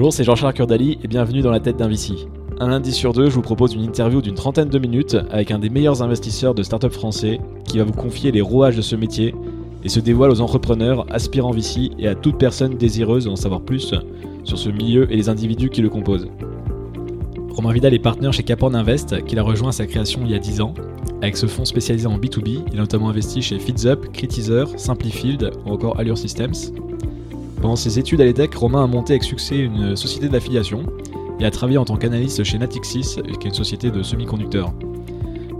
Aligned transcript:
Bonjour, 0.00 0.14
c'est 0.14 0.24
Jean-Charles 0.24 0.54
Curdali 0.54 0.98
et 1.04 1.08
bienvenue 1.08 1.42
dans 1.42 1.50
la 1.50 1.60
tête 1.60 1.76
d'un 1.76 1.86
VC. 1.86 2.14
Un 2.58 2.68
lundi 2.68 2.90
sur 2.90 3.12
deux, 3.12 3.28
je 3.28 3.34
vous 3.34 3.42
propose 3.42 3.74
une 3.74 3.82
interview 3.82 4.22
d'une 4.22 4.34
trentaine 4.34 4.70
de 4.70 4.78
minutes 4.78 5.18
avec 5.30 5.50
un 5.50 5.58
des 5.58 5.68
meilleurs 5.68 6.02
investisseurs 6.02 6.54
de 6.54 6.62
start-up 6.62 6.90
français 6.90 7.38
qui 7.66 7.76
va 7.76 7.84
vous 7.84 7.92
confier 7.92 8.32
les 8.32 8.40
rouages 8.40 8.78
de 8.78 8.80
ce 8.80 8.96
métier 8.96 9.34
et 9.84 9.90
se 9.90 10.00
dévoile 10.00 10.30
aux 10.30 10.40
entrepreneurs, 10.40 11.04
aspirants 11.10 11.50
VC 11.50 11.90
et 11.98 12.08
à 12.08 12.14
toute 12.14 12.38
personne 12.38 12.78
désireuse 12.78 13.26
d'en 13.26 13.36
savoir 13.36 13.60
plus 13.60 13.94
sur 14.44 14.56
ce 14.56 14.70
milieu 14.70 15.06
et 15.12 15.16
les 15.16 15.28
individus 15.28 15.68
qui 15.68 15.82
le 15.82 15.90
composent. 15.90 16.30
Romain 17.50 17.74
Vidal 17.74 17.92
est 17.92 17.98
partenaire 17.98 18.32
chez 18.32 18.42
Caporn 18.42 18.74
Invest, 18.74 19.22
qu'il 19.26 19.38
a 19.38 19.42
rejoint 19.42 19.68
à 19.68 19.72
sa 19.72 19.84
création 19.84 20.22
il 20.24 20.30
y 20.30 20.34
a 20.34 20.38
10 20.38 20.62
ans. 20.62 20.72
Avec 21.20 21.36
ce 21.36 21.44
fonds 21.44 21.66
spécialisé 21.66 22.06
en 22.06 22.16
B2B, 22.16 22.60
il 22.72 22.78
a 22.78 22.80
notamment 22.80 23.10
investi 23.10 23.42
chez 23.42 23.58
FeedsUp, 23.58 24.12
Critizer, 24.14 24.66
Simplifield 24.78 25.50
ou 25.66 25.72
encore 25.72 26.00
Allure 26.00 26.16
Systems. 26.16 26.54
Pendant 27.60 27.76
ses 27.76 27.98
études 27.98 28.20
à 28.20 28.24
l'EDEC, 28.24 28.54
Romain 28.54 28.84
a 28.84 28.86
monté 28.86 29.12
avec 29.12 29.24
succès 29.24 29.58
une 29.58 29.94
société 29.94 30.28
d'affiliation 30.28 30.84
et 31.38 31.44
a 31.44 31.50
travaillé 31.50 31.78
en 31.78 31.84
tant 31.84 31.96
qu'analyste 31.96 32.42
chez 32.42 32.58
Natixis, 32.58 33.16
qui 33.38 33.46
est 33.46 33.50
une 33.50 33.54
société 33.54 33.90
de 33.90 34.02
semi-conducteurs. 34.02 34.72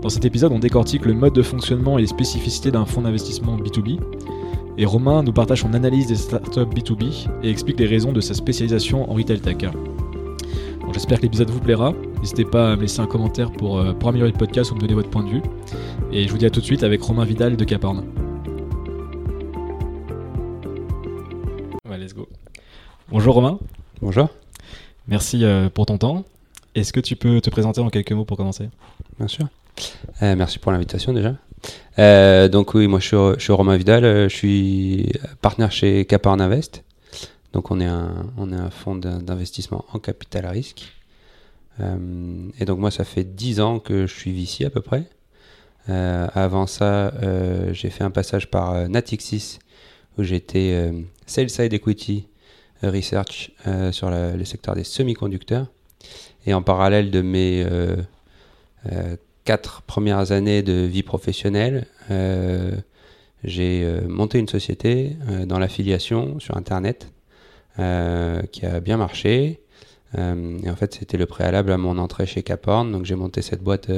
Dans 0.01 0.09
cet 0.09 0.25
épisode, 0.25 0.51
on 0.51 0.59
décortique 0.59 1.05
le 1.05 1.13
mode 1.13 1.33
de 1.33 1.43
fonctionnement 1.43 1.99
et 1.99 2.01
les 2.01 2.07
spécificités 2.07 2.71
d'un 2.71 2.85
fonds 2.85 3.01
d'investissement 3.01 3.55
B2B. 3.57 3.99
Et 4.77 4.85
Romain 4.85 5.21
nous 5.21 5.31
partage 5.31 5.61
son 5.61 5.73
analyse 5.75 6.07
des 6.07 6.15
startups 6.15 6.61
B2B 6.61 7.27
et 7.43 7.49
explique 7.49 7.79
les 7.79 7.85
raisons 7.85 8.11
de 8.11 8.21
sa 8.21 8.33
spécialisation 8.33 9.09
en 9.09 9.13
retail 9.13 9.39
tech. 9.39 9.69
J'espère 10.93 11.19
que 11.19 11.23
l'épisode 11.23 11.49
vous 11.51 11.59
plaira. 11.59 11.93
N'hésitez 12.19 12.45
pas 12.45 12.73
à 12.73 12.75
me 12.75 12.81
laisser 12.81 12.99
un 12.99 13.05
commentaire 13.05 13.51
pour, 13.51 13.79
euh, 13.79 13.93
pour 13.93 14.09
améliorer 14.09 14.31
le 14.31 14.37
podcast 14.37 14.71
ou 14.71 14.75
me 14.75 14.79
donner 14.79 14.93
votre 14.93 15.09
point 15.09 15.23
de 15.23 15.29
vue. 15.29 15.41
Et 16.11 16.25
je 16.25 16.31
vous 16.31 16.37
dis 16.37 16.45
à 16.45 16.49
tout 16.49 16.59
de 16.59 16.65
suite 16.65 16.83
avec 16.83 17.01
Romain 17.01 17.23
Vidal 17.23 17.55
de 17.55 17.63
Caporn. 17.63 18.03
Bonjour 23.11 23.35
Romain. 23.35 23.59
Bonjour. 24.01 24.29
Merci 25.07 25.43
euh, 25.43 25.69
pour 25.69 25.85
ton 25.85 25.97
temps. 25.97 26.23
Est-ce 26.75 26.93
que 26.93 26.99
tu 26.99 27.15
peux 27.15 27.41
te 27.41 27.49
présenter 27.49 27.81
en 27.81 27.89
quelques 27.89 28.11
mots 28.11 28.25
pour 28.25 28.37
commencer? 28.37 28.69
Bien 29.17 29.27
sûr. 29.27 29.47
Euh, 30.21 30.35
merci 30.35 30.59
pour 30.59 30.71
l'invitation 30.71 31.13
déjà. 31.13 31.35
Euh, 31.99 32.47
donc 32.47 32.73
oui, 32.73 32.87
moi 32.87 32.99
je 32.99 33.07
suis, 33.07 33.17
je 33.37 33.43
suis 33.43 33.53
Romain 33.53 33.77
Vidal, 33.77 34.29
je 34.29 34.35
suis 34.35 35.11
partenaire 35.41 35.71
chez 35.71 36.05
Caporn 36.05 36.39
Invest. 36.41 36.83
Donc 37.53 37.71
on 37.71 37.79
est 37.79 37.85
un, 37.85 38.27
on 38.37 38.51
est 38.53 38.55
un 38.57 38.69
fonds 38.69 38.95
d'in- 38.95 39.19
d'investissement 39.19 39.85
en 39.91 39.99
capital 39.99 40.45
à 40.45 40.51
risque. 40.51 40.93
Euh, 41.79 42.49
et 42.59 42.65
donc 42.65 42.79
moi 42.79 42.91
ça 42.91 43.03
fait 43.03 43.23
10 43.23 43.59
ans 43.59 43.79
que 43.79 44.07
je 44.07 44.13
suis 44.13 44.31
VC 44.31 44.65
à 44.65 44.69
peu 44.69 44.81
près. 44.81 45.03
Avant 45.87 46.67
ça, 46.67 47.11
j'ai 47.73 47.89
fait 47.89 48.03
un 48.05 48.11
passage 48.11 48.49
par 48.49 48.87
Natixis 48.87 49.57
où 50.17 50.23
j'étais 50.23 50.89
Sales 51.25 51.49
Side 51.49 51.73
Equity 51.73 52.27
Research 52.83 53.51
euh, 53.67 53.91
sur 53.91 54.09
la- 54.09 54.35
le 54.35 54.45
secteur 54.45 54.75
des 54.75 54.83
semi-conducteurs. 54.83 55.67
Et 56.45 56.53
en 56.53 56.61
parallèle 56.61 57.11
de 57.11 57.21
mes 57.21 57.63
euh, 57.63 57.97
euh, 58.91 59.15
quatre 59.45 59.81
premières 59.83 60.31
années 60.31 60.63
de 60.63 60.73
vie 60.73 61.03
professionnelle, 61.03 61.85
j'ai 63.43 63.99
monté 64.07 64.37
une 64.37 64.47
société 64.47 65.15
dans 65.45 65.57
l'affiliation 65.57 66.39
sur 66.39 66.57
Internet 66.57 67.11
qui 67.77 68.65
a 68.65 68.79
bien 68.81 68.97
marché. 68.97 69.61
Et 70.15 70.69
en 70.69 70.75
fait, 70.75 70.93
c'était 70.93 71.17
le 71.17 71.25
préalable 71.25 71.71
à 71.71 71.77
mon 71.77 71.97
entrée 71.97 72.27
chez 72.27 72.43
Caporn. 72.43 72.91
Donc, 72.91 73.05
j'ai 73.05 73.15
monté 73.15 73.41
cette 73.41 73.63
boîte 73.63 73.89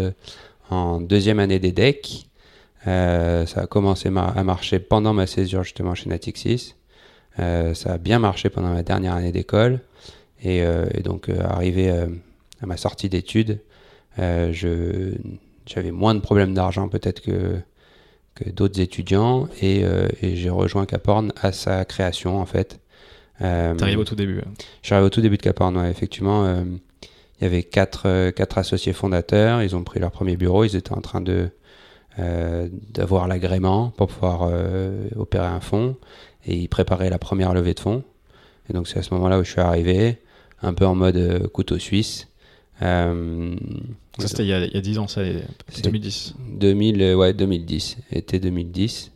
en 0.70 1.02
deuxième 1.02 1.39
année 1.39 1.59
des 1.59 1.73
decks. 1.73 2.28
Ça 2.86 3.44
a 3.56 3.67
commencé 3.67 4.08
à 4.16 4.44
marcher 4.44 4.80
pendant 4.80 5.14
ma 5.14 5.28
césure 5.28 5.64
justement 5.64 5.94
chez 5.95 6.09
Natixis. 6.09 6.76
Euh, 7.39 7.73
ça 7.73 7.94
a 7.94 7.98
bien 7.98 8.20
marché 8.20 8.50
pendant 8.50 8.73
ma 8.73 8.84
dernière 8.84 9.14
année 9.14 9.31
d'école. 9.31 9.80
Et, 10.44 10.64
euh, 10.64 10.86
et 10.94 11.02
donc, 11.02 11.30
euh, 11.30 11.42
arrivé 11.44 11.89
à 11.89 12.66
ma 12.66 12.77
sortie 12.77 13.10
d'études, 13.10 13.60
j'avais 14.17 15.92
moins 15.92 16.16
de 16.16 16.20
problèmes 16.20 16.54
d'argent 16.54 16.89
peut-être 16.89 17.22
que, 17.22 17.58
que 18.36 18.49
d'autres 18.49 18.80
étudiants. 18.80 19.48
Et, 19.61 19.83
et 20.22 20.36
j'ai 20.36 20.49
rejoint 20.49 20.86
Caporn 20.86 21.32
à 21.42 21.52
sa 21.52 21.86
création 21.86 22.39
en 22.39 22.45
fait. 22.45 22.80
Euh, 23.42 23.73
T'arrives 23.76 23.99
au 23.99 24.04
tout 24.04 24.16
début. 24.16 24.42
je 24.82 24.88
suis 24.88 24.93
arrivé 24.93 25.08
au 25.08 25.10
tout 25.10 25.22
début 25.22 25.38
de 25.38 25.42
Caporn, 25.42 25.76
ouais, 25.77 25.89
effectivement. 25.89 26.45
euh, 26.45 26.64
il 27.42 27.43
y 27.43 27.48
avait 27.48 27.64
quatre, 27.64 28.04
euh, 28.05 28.32
quatre 28.32 28.58
associés 28.60 28.93
fondateurs. 28.93 29.64
Ils 29.64 29.76
ont 29.76 29.83
pris 29.83 29.99
leur 29.99 30.11
premier 30.11 30.38
bureau. 30.38 30.64
Ils 30.64 30.76
étaient 30.76 30.93
en 30.93 31.02
train 31.02 31.22
de 31.22 31.49
d'avoir 32.93 33.27
l'agrément 33.27 33.89
pour 33.98 34.05
pouvoir 34.08 34.48
opérer 35.16 35.48
un 35.48 35.60
fonds. 35.60 35.98
Et 36.45 36.55
ils 36.55 36.67
préparaient 36.67 37.09
la 37.09 37.20
première 37.20 37.54
levée 37.54 37.73
de 37.73 37.80
fonds. 37.80 38.04
Et 38.70 38.73
donc 38.73 38.87
c'est 38.87 38.99
à 38.99 39.04
ce 39.04 39.14
moment-là 39.14 39.39
où 39.39 39.43
je 39.43 39.52
suis 39.52 39.61
arrivé, 39.61 40.17
un 40.61 40.73
peu 40.73 40.86
en 40.86 40.95
mode 40.95 41.17
euh, 41.17 41.48
couteau 41.48 41.77
suisse. 41.80 42.27
Euh, 42.81 43.55
Ça 44.20 44.27
c'était 44.27 44.43
il, 44.43 44.49
y 44.49 44.54
a- 44.54 44.65
il 44.65 44.73
y 44.73 44.77
a 44.77 44.81
10 44.81 44.98
ans, 44.99 45.08
ça, 45.08 45.23
et- 45.23 45.43
C'est- 45.70 45.83
2010. 45.83 46.33
2000, 46.49 47.02
euh, 47.02 47.15
ouais, 47.15 47.33
2010, 47.33 47.98
été 48.11 48.39
2010. 48.39 49.11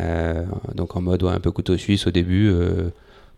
Euh, 0.00 0.44
donc 0.74 0.96
en 0.96 1.00
mode 1.02 1.22
ouais, 1.22 1.32
un 1.32 1.40
peu 1.40 1.50
couteau 1.52 1.76
suisse 1.76 2.06
au 2.06 2.10
début, 2.10 2.48
euh, 2.48 2.90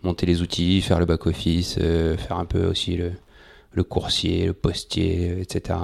monter 0.03 0.27
les 0.27 0.41
outils, 0.43 0.81
faire 0.83 0.99
le 1.01 1.07
back-office, 1.07 1.75
faire 1.79 2.37
un 2.39 2.45
peu 2.45 2.65
aussi 2.67 2.97
le, 2.97 3.13
le 3.73 3.83
coursier, 3.85 4.47
le 4.47 4.53
postier, 4.53 5.41
etc. 5.41 5.81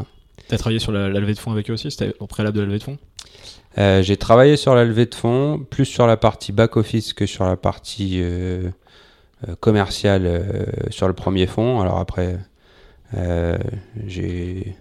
T'as 0.49 0.59
travaillé 0.59 0.79
sur 0.79 0.93
la, 0.93 1.09
la 1.09 1.21
levée 1.21 1.35
de 1.35 1.39
fonds 1.39 1.53
avec 1.53 1.71
eux 1.71 1.75
aussi? 1.75 1.91
C'était 1.91 2.15
au 2.21 2.27
préalable 2.27 2.57
de 2.57 2.61
la 2.63 2.67
levée 2.67 2.79
de 2.79 2.85
fonds? 2.85 2.99
Euh, 3.79 4.03
j'ai 4.03 4.17
travaillé 4.17 4.57
sur 4.57 4.75
la 4.75 4.85
levée 4.85 5.07
de 5.07 5.15
fonds, 5.15 5.65
plus 5.71 5.85
sur 5.85 6.07
la 6.07 6.17
partie 6.17 6.53
back-office 6.53 7.13
que 7.13 7.27
sur 7.27 7.45
la 7.45 7.57
partie 7.57 8.21
euh, 8.21 8.69
euh, 9.49 9.55
commerciale 9.61 10.67
sur 10.91 11.07
le 11.07 11.15
premier 11.15 11.47
fonds. 11.47 11.81
Alors 11.81 11.99
après, 11.99 12.39
j'ai, 14.07 14.75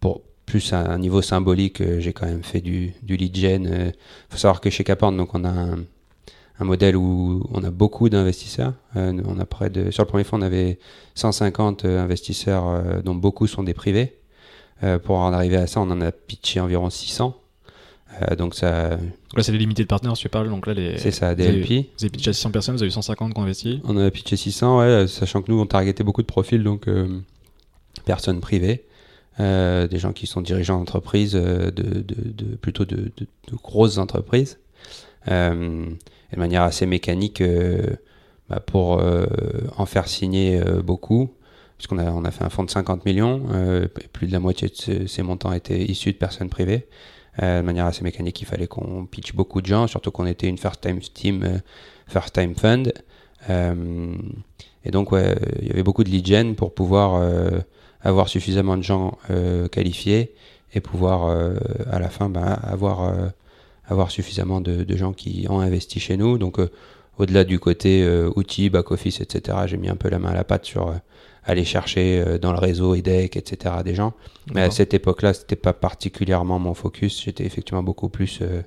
pour 0.00 0.22
plus 0.44 0.72
à 0.72 0.78
un 0.78 0.98
niveau 0.98 1.22
symbolique, 1.22 1.82
j'ai 1.98 2.12
quand 2.12 2.26
même 2.26 2.44
fait 2.44 2.60
du, 2.60 2.94
lead 3.08 3.36
gen. 3.36 3.64
Il 3.64 3.92
faut 4.30 4.38
savoir 4.38 4.60
que 4.60 4.70
chez 4.70 4.84
Caporn, 4.84 5.16
donc 5.16 5.34
on 5.34 5.44
a 5.44 5.50
un, 5.50 6.64
modèle 6.64 6.96
où 6.96 7.46
on 7.52 7.64
a 7.64 7.70
beaucoup 7.70 8.08
d'investisseurs. 8.08 8.74
On 8.94 9.38
a 9.38 9.46
près 9.46 9.70
de, 9.70 9.90
sur 9.90 10.04
le 10.04 10.08
premier 10.08 10.24
fonds, 10.24 10.38
on 10.38 10.42
avait 10.42 10.78
150 11.14 11.84
euh, 11.84 12.02
investisseurs, 12.02 13.02
dont 13.02 13.14
beaucoup 13.14 13.46
sont 13.46 13.62
des 13.62 13.74
privés. 13.74 14.18
Pour 15.04 15.16
en 15.16 15.32
arriver 15.32 15.56
à 15.56 15.66
ça, 15.66 15.80
on 15.80 15.90
en 15.90 16.02
a 16.02 16.12
pitché 16.12 16.60
environ 16.60 16.90
600. 16.90 17.34
Euh, 18.22 18.36
donc 18.36 18.54
ça, 18.54 18.90
Là, 19.36 19.42
c'est 19.42 19.52
les 19.52 19.58
limited 19.58 19.86
partners, 19.86 20.12
tu 20.16 20.28
parles. 20.28 20.48
Donc 20.48 20.66
là, 20.66 20.74
les, 20.74 20.96
c'est 20.98 21.10
ça, 21.10 21.28
avez- 21.28 21.46
DLP. 21.52 21.90
Vous 21.98 22.04
avez 22.04 22.10
pitché 22.10 22.30
à 22.30 22.32
600 22.32 22.50
personnes, 22.50 22.74
vous 22.76 22.82
avez 22.82 22.88
eu 22.88 22.92
150 22.92 23.34
qui 23.34 23.38
ont 23.40 23.42
investi. 23.42 23.80
On 23.84 23.96
a 23.96 24.10
pitché 24.10 24.36
600, 24.36 24.78
ouais, 24.78 25.06
sachant 25.06 25.42
que 25.42 25.50
nous, 25.52 25.60
on 25.60 25.66
targetait 25.66 26.04
beaucoup 26.04 26.22
de 26.22 26.26
profils, 26.26 26.62
donc 26.62 26.88
euh, 26.88 27.20
personnes 28.04 28.40
privées, 28.40 28.84
euh, 29.40 29.86
des 29.88 29.98
gens 29.98 30.12
qui 30.12 30.26
sont 30.26 30.40
dirigeants 30.40 30.78
d'entreprise, 30.78 31.32
euh, 31.34 31.70
de, 31.70 31.82
de, 31.82 32.14
de- 32.32 32.56
plutôt 32.56 32.84
de, 32.84 32.96
de- 32.96 33.26
de 33.50 33.54
grosses 33.62 33.98
entreprises, 33.98 34.58
euh, 35.28 35.84
et 36.32 36.34
de 36.36 36.40
manière 36.40 36.62
assez 36.62 36.86
mécanique 36.86 37.40
euh, 37.40 37.82
bah, 38.48 38.60
pour 38.64 39.00
euh, 39.00 39.26
en 39.76 39.86
faire 39.86 40.08
signer 40.08 40.60
euh, 40.60 40.82
beaucoup. 40.82 41.32
Puisqu'on 41.76 41.98
a, 41.98 42.10
on 42.10 42.24
a 42.24 42.30
fait 42.30 42.42
un 42.42 42.48
fonds 42.48 42.64
de 42.64 42.70
50 42.70 43.04
millions, 43.04 43.42
euh, 43.52 43.86
plus 44.14 44.26
de 44.28 44.32
la 44.32 44.40
moitié 44.40 44.68
de 44.68 44.74
ce- 44.74 45.06
ces 45.06 45.22
montants 45.22 45.52
étaient 45.52 45.82
issus 45.84 46.12
de 46.12 46.16
personnes 46.16 46.48
privées. 46.48 46.86
Euh, 47.42 47.60
de 47.60 47.66
manière 47.66 47.86
assez 47.86 48.02
mécanique, 48.02 48.40
il 48.40 48.46
fallait 48.46 48.66
qu'on 48.66 49.06
pitch 49.06 49.34
beaucoup 49.34 49.60
de 49.60 49.66
gens, 49.66 49.86
surtout 49.86 50.10
qu'on 50.10 50.26
était 50.26 50.48
une 50.48 50.58
first 50.58 50.80
time 50.80 51.00
team, 51.00 51.42
euh, 51.42 51.58
first 52.06 52.34
time 52.34 52.54
fund. 52.54 52.92
Euh, 53.50 54.14
et 54.84 54.90
donc, 54.90 55.12
ouais, 55.12 55.36
il 55.60 55.68
y 55.68 55.70
avait 55.70 55.82
beaucoup 55.82 56.04
de 56.04 56.08
lead 56.08 56.26
gen 56.26 56.54
pour 56.54 56.72
pouvoir 56.72 57.20
avoir 58.02 58.28
suffisamment 58.28 58.76
de 58.76 58.84
gens 58.84 59.18
qualifiés 59.72 60.32
et 60.74 60.80
pouvoir, 60.80 61.28
à 61.90 61.98
la 61.98 62.08
fin, 62.08 62.28
bah, 62.28 62.52
avoir, 62.52 63.32
avoir 63.84 64.12
suffisamment 64.12 64.60
de, 64.60 64.96
gens 64.96 65.12
qui 65.12 65.46
ont 65.50 65.58
investi 65.58 65.98
chez 65.98 66.16
nous. 66.16 66.38
Donc, 66.38 66.60
au-delà 67.18 67.42
du 67.42 67.58
côté 67.58 68.08
outils, 68.36 68.70
back-office, 68.70 69.20
etc., 69.20 69.58
j'ai 69.66 69.76
mis 69.76 69.88
un 69.88 69.96
peu 69.96 70.08
la 70.08 70.20
main 70.20 70.28
à 70.28 70.34
la 70.34 70.44
pâte 70.44 70.66
sur 70.66 70.94
aller 71.46 71.64
chercher 71.64 72.20
euh, 72.20 72.38
dans 72.38 72.52
le 72.52 72.58
réseau 72.58 72.94
EDEC, 72.94 73.36
etc., 73.36 73.76
des 73.84 73.94
gens. 73.94 74.12
Mais 74.52 74.62
à 74.62 74.70
cette 74.70 74.94
époque-là, 74.94 75.32
c'était 75.32 75.56
pas 75.56 75.72
particulièrement 75.72 76.58
mon 76.58 76.74
focus. 76.74 77.22
J'étais 77.24 77.44
effectivement 77.44 77.82
beaucoup 77.82 78.08
plus 78.08 78.40
euh, 78.42 78.62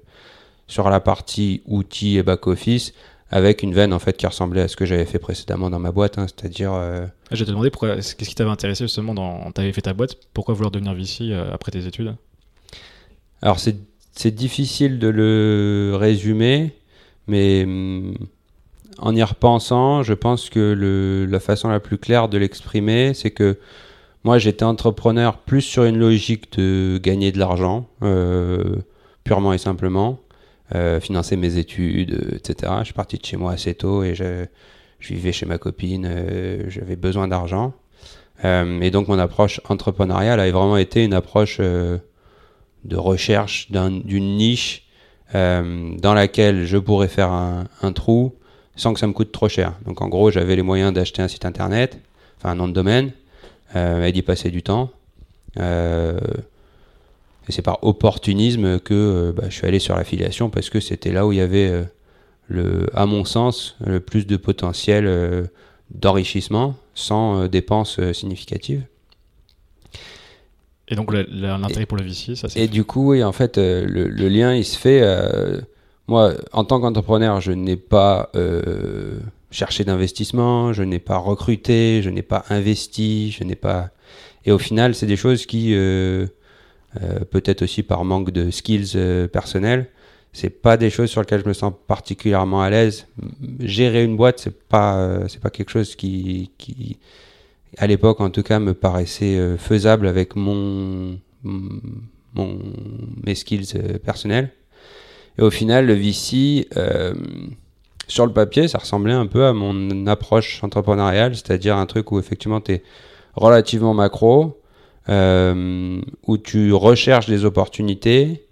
sur 0.67 0.89
la 0.89 0.99
partie 0.99 1.61
outils 1.65 2.17
et 2.17 2.23
back-office 2.23 2.93
avec 3.31 3.63
une 3.63 3.73
veine 3.73 3.93
en 3.93 3.99
fait 3.99 4.17
qui 4.17 4.25
ressemblait 4.25 4.61
à 4.61 4.67
ce 4.67 4.75
que 4.75 4.85
j'avais 4.85 5.05
fait 5.05 5.19
précédemment 5.19 5.69
dans 5.69 5.79
ma 5.79 5.91
boîte, 5.91 6.17
hein, 6.17 6.25
c'est-à-dire 6.27 6.73
euh, 6.73 7.05
Je 7.31 7.39
vais 7.39 7.45
te 7.45 7.51
demander 7.51 7.69
pourquoi, 7.69 7.95
qu'est-ce 7.95 8.15
qui 8.15 8.35
t'avait 8.35 8.49
intéressé 8.49 8.85
justement 8.85 9.13
dans. 9.13 9.51
T'avais 9.51 9.71
fait 9.71 9.81
ta 9.81 9.93
boîte, 9.93 10.15
pourquoi 10.33 10.53
vouloir 10.53 10.71
devenir 10.71 10.93
VC 10.93 11.31
euh, 11.31 11.51
après 11.53 11.71
tes 11.71 11.85
études? 11.85 12.15
Alors 13.41 13.59
c'est 13.59 13.77
c'est 14.13 14.31
difficile 14.31 14.99
de 14.99 15.07
le 15.07 15.95
résumer, 15.95 16.75
mais 17.27 17.63
hum, 17.63 18.15
en 19.01 19.15
y 19.15 19.23
repensant, 19.23 20.03
je 20.03 20.13
pense 20.13 20.49
que 20.49 21.27
la 21.29 21.39
façon 21.39 21.69
la 21.69 21.79
plus 21.79 21.97
claire 21.97 22.29
de 22.29 22.37
l'exprimer, 22.37 23.13
c'est 23.13 23.31
que 23.31 23.57
moi 24.23 24.37
j'étais 24.37 24.63
entrepreneur 24.65 25.37
plus 25.37 25.61
sur 25.61 25.83
une 25.85 25.97
logique 25.97 26.57
de 26.57 26.99
gagner 27.01 27.31
de 27.31 27.39
l'argent, 27.39 27.87
euh, 28.03 28.75
purement 29.23 29.53
et 29.53 29.57
simplement, 29.57 30.19
euh, 30.75 30.99
financer 30.99 31.35
mes 31.37 31.57
études, 31.57 32.13
euh, 32.13 32.35
etc. 32.35 32.73
Je 32.79 32.85
suis 32.85 32.93
parti 32.93 33.17
de 33.17 33.25
chez 33.25 33.37
moi 33.37 33.53
assez 33.53 33.73
tôt 33.73 34.03
et 34.03 34.15
je- 34.15 34.45
vivais 35.01 35.31
chez 35.31 35.45
ma 35.45 35.57
copine, 35.57 36.11
j'avais 36.67 36.97
besoin 36.97 37.27
d'argent. 37.29 37.73
et 38.43 38.91
donc 38.91 39.07
mon 39.07 39.17
approche 39.17 39.61
entrepreneuriale 39.69 40.39
a 40.41 40.51
vraiment 40.51 40.75
été 40.77 41.05
une 41.05 41.13
approche 41.13 41.59
de 41.59 42.95
recherche 42.97 43.71
d'une 43.71 44.35
niche 44.35 44.87
dans 45.33 46.13
laquelle 46.13 46.65
je 46.65 46.77
pourrais 46.77 47.07
faire 47.07 47.31
un, 47.31 47.93
trou 47.93 48.33
sans 48.79 48.93
que 48.93 48.99
ça 48.99 49.07
me 49.07 49.13
coûte 49.13 49.31
trop 49.31 49.49
cher. 49.49 49.73
Donc 49.85 50.01
en 50.01 50.07
gros, 50.07 50.31
j'avais 50.31 50.55
les 50.55 50.61
moyens 50.63 50.93
d'acheter 50.93 51.21
un 51.21 51.27
site 51.27 51.45
internet, 51.45 51.99
enfin 52.37 52.49
un 52.51 52.55
nom 52.55 52.67
de 52.67 52.73
domaine, 52.73 53.11
et 53.75 54.11
d'y 54.11 54.23
passer 54.23 54.49
du 54.49 54.63
temps. 54.63 54.89
Et 57.49 57.51
c'est 57.51 57.63
par 57.63 57.83
opportunisme 57.83 58.79
que 58.79 58.93
euh, 58.93 59.31
bah, 59.31 59.45
je 59.49 59.55
suis 59.55 59.65
allé 59.65 59.79
sur 59.79 59.95
l'affiliation 59.95 60.51
parce 60.51 60.69
que 60.69 60.79
c'était 60.79 61.11
là 61.11 61.25
où 61.25 61.31
il 61.31 61.39
y 61.39 61.41
avait, 61.41 61.67
euh, 61.67 61.83
le, 62.47 62.85
à 62.93 63.07
mon 63.07 63.25
sens, 63.25 63.75
le 63.83 63.99
plus 63.99 64.27
de 64.27 64.37
potentiel 64.37 65.07
euh, 65.07 65.45
d'enrichissement 65.89 66.75
sans 66.93 67.47
dépenses 67.47 67.99
significatives. 68.13 68.83
Et 70.89 70.95
donc 70.95 71.11
l'intérêt 71.11 71.87
pour 71.87 71.97
le 71.97 72.03
VC, 72.03 72.35
ça 72.35 72.49
c'est. 72.49 72.59
Et 72.59 72.67
du 72.67 72.83
coup, 72.83 73.11
oui, 73.11 73.23
en 73.23 73.31
fait, 73.31 73.57
le, 73.57 74.07
lien 74.27 74.53
il 74.53 74.65
se 74.65 74.77
fait. 74.77 75.01
Moi, 76.09 76.33
en 76.51 76.65
tant 76.65 76.81
qu'entrepreneur, 76.81 77.39
je 77.39 77.51
n'ai 77.51 77.77
pas 77.77 78.31
cherché 79.51 79.83
d'investissement, 79.83 80.73
je 80.73 80.83
n'ai 80.83 80.99
pas 80.99 81.17
recruté, 81.17 82.01
je 82.03 82.09
n'ai 82.09 82.21
pas 82.21 82.43
investi, 82.49 83.31
je 83.31 83.43
n'ai 83.43 83.55
pas. 83.55 83.89
Et 84.45 84.51
au 84.51 84.57
final, 84.57 84.95
c'est 84.95 85.05
des 85.05 85.15
choses 85.15 85.45
qui 85.45 85.73
euh, 87.01 87.19
peut-être 87.29 87.61
aussi 87.61 87.83
par 87.83 88.03
manque 88.03 88.31
de 88.31 88.49
skills 88.49 88.93
euh, 88.95 89.27
personnels. 89.27 89.89
C'est 90.33 90.49
pas 90.49 90.75
des 90.75 90.89
choses 90.89 91.09
sur 91.09 91.21
lesquelles 91.21 91.43
je 91.43 91.47
me 91.47 91.53
sens 91.53 91.73
particulièrement 91.87 92.61
à 92.61 92.69
l'aise. 92.69 93.07
Gérer 93.59 94.03
une 94.03 94.15
boîte, 94.15 94.39
c'est 94.39 94.63
pas 94.67 94.97
euh, 94.97 95.27
c'est 95.27 95.41
pas 95.41 95.51
quelque 95.51 95.69
chose 95.69 95.95
qui, 95.95 96.51
qui 96.57 96.97
à 97.77 97.85
l'époque 97.85 98.21
en 98.21 98.29
tout 98.31 98.43
cas 98.43 98.59
me 98.59 98.73
paraissait 98.73 99.57
faisable 99.57 100.07
avec 100.07 100.35
mon, 100.35 101.19
mon 101.43 102.59
mes 103.23 103.35
skills 103.35 103.73
personnels. 104.03 104.51
Et 105.39 105.41
au 105.41 105.49
final, 105.49 105.87
le 105.87 105.93
VC, 105.93 106.67
sur 108.09 108.25
le 108.25 108.33
papier, 108.33 108.67
ça 108.67 108.79
ressemblait 108.79 109.13
un 109.13 109.27
peu 109.27 109.45
à 109.45 109.53
mon 109.53 110.07
approche 110.07 110.63
entrepreneuriale, 110.63 111.35
c'est-à-dire 111.35 111.77
un 111.77 111.85
truc 111.85 112.11
où 112.11 112.19
effectivement 112.19 112.59
tu 112.59 112.73
es 112.73 112.83
relativement 113.35 113.93
macro, 113.93 114.59
euh, 115.09 116.01
où 116.25 116.37
tu 116.39 116.73
recherches 116.73 117.27
des 117.27 117.45
opportunités, 117.45 118.47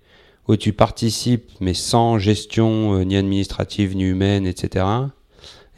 où 0.48 0.56
tu 0.56 0.74
participes 0.74 1.52
mais 1.60 1.74
sans 1.74 2.20
gestion 2.20 3.00
euh, 3.00 3.04
ni 3.04 3.18
administrative 3.18 3.96
ni 3.96 4.04
humaine, 4.04 4.46
etc. 4.46 4.86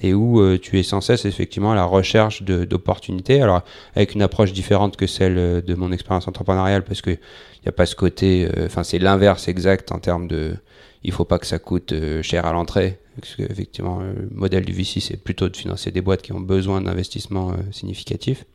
Et 0.02 0.14
où 0.14 0.42
euh, 0.42 0.60
tu 0.62 0.78
es 0.78 0.84
sans 0.84 1.00
cesse 1.00 1.24
effectivement 1.24 1.72
à 1.72 1.76
la 1.76 1.86
recherche 1.86 2.44
d'opportunités. 2.44 3.42
Alors 3.42 3.62
avec 3.96 4.14
une 4.14 4.22
approche 4.22 4.52
différente 4.52 4.98
que 4.98 5.08
celle 5.08 5.64
de 5.64 5.76
mon 5.76 5.94
expérience 5.94 6.28
entrepreneuriale 6.28 6.84
parce 6.84 7.02
que 7.02 7.12
il 7.12 7.64
n'y 7.66 7.70
a 7.70 7.74
pas 7.74 7.86
ce 7.86 7.96
côté, 7.96 8.50
enfin 8.66 8.84
c'est 8.84 9.00
l'inverse 9.00 9.48
exact 9.50 9.92
en 9.92 10.00
termes 10.00 10.28
de, 10.30 10.56
il 11.04 11.12
faut 11.12 11.26
pas 11.26 11.40
que 11.40 11.48
ça 11.48 11.60
coûte 11.60 11.94
cher 12.22 12.46
à 12.46 12.54
l'entrée. 12.54 13.00
Parce 13.20 13.36
qu'effectivement, 13.36 14.00
le 14.00 14.30
modèle 14.32 14.66
du 14.66 14.72
VC, 14.72 15.00
c'est 15.02 15.18
plutôt 15.18 15.50
de 15.50 15.58
financer 15.58 15.92
des 15.92 16.02
boîtes 16.02 16.22
qui 16.22 16.32
ont 16.32 16.40
besoin 16.40 16.82
d'investissements 16.82 17.54
significatifs. 17.72 18.46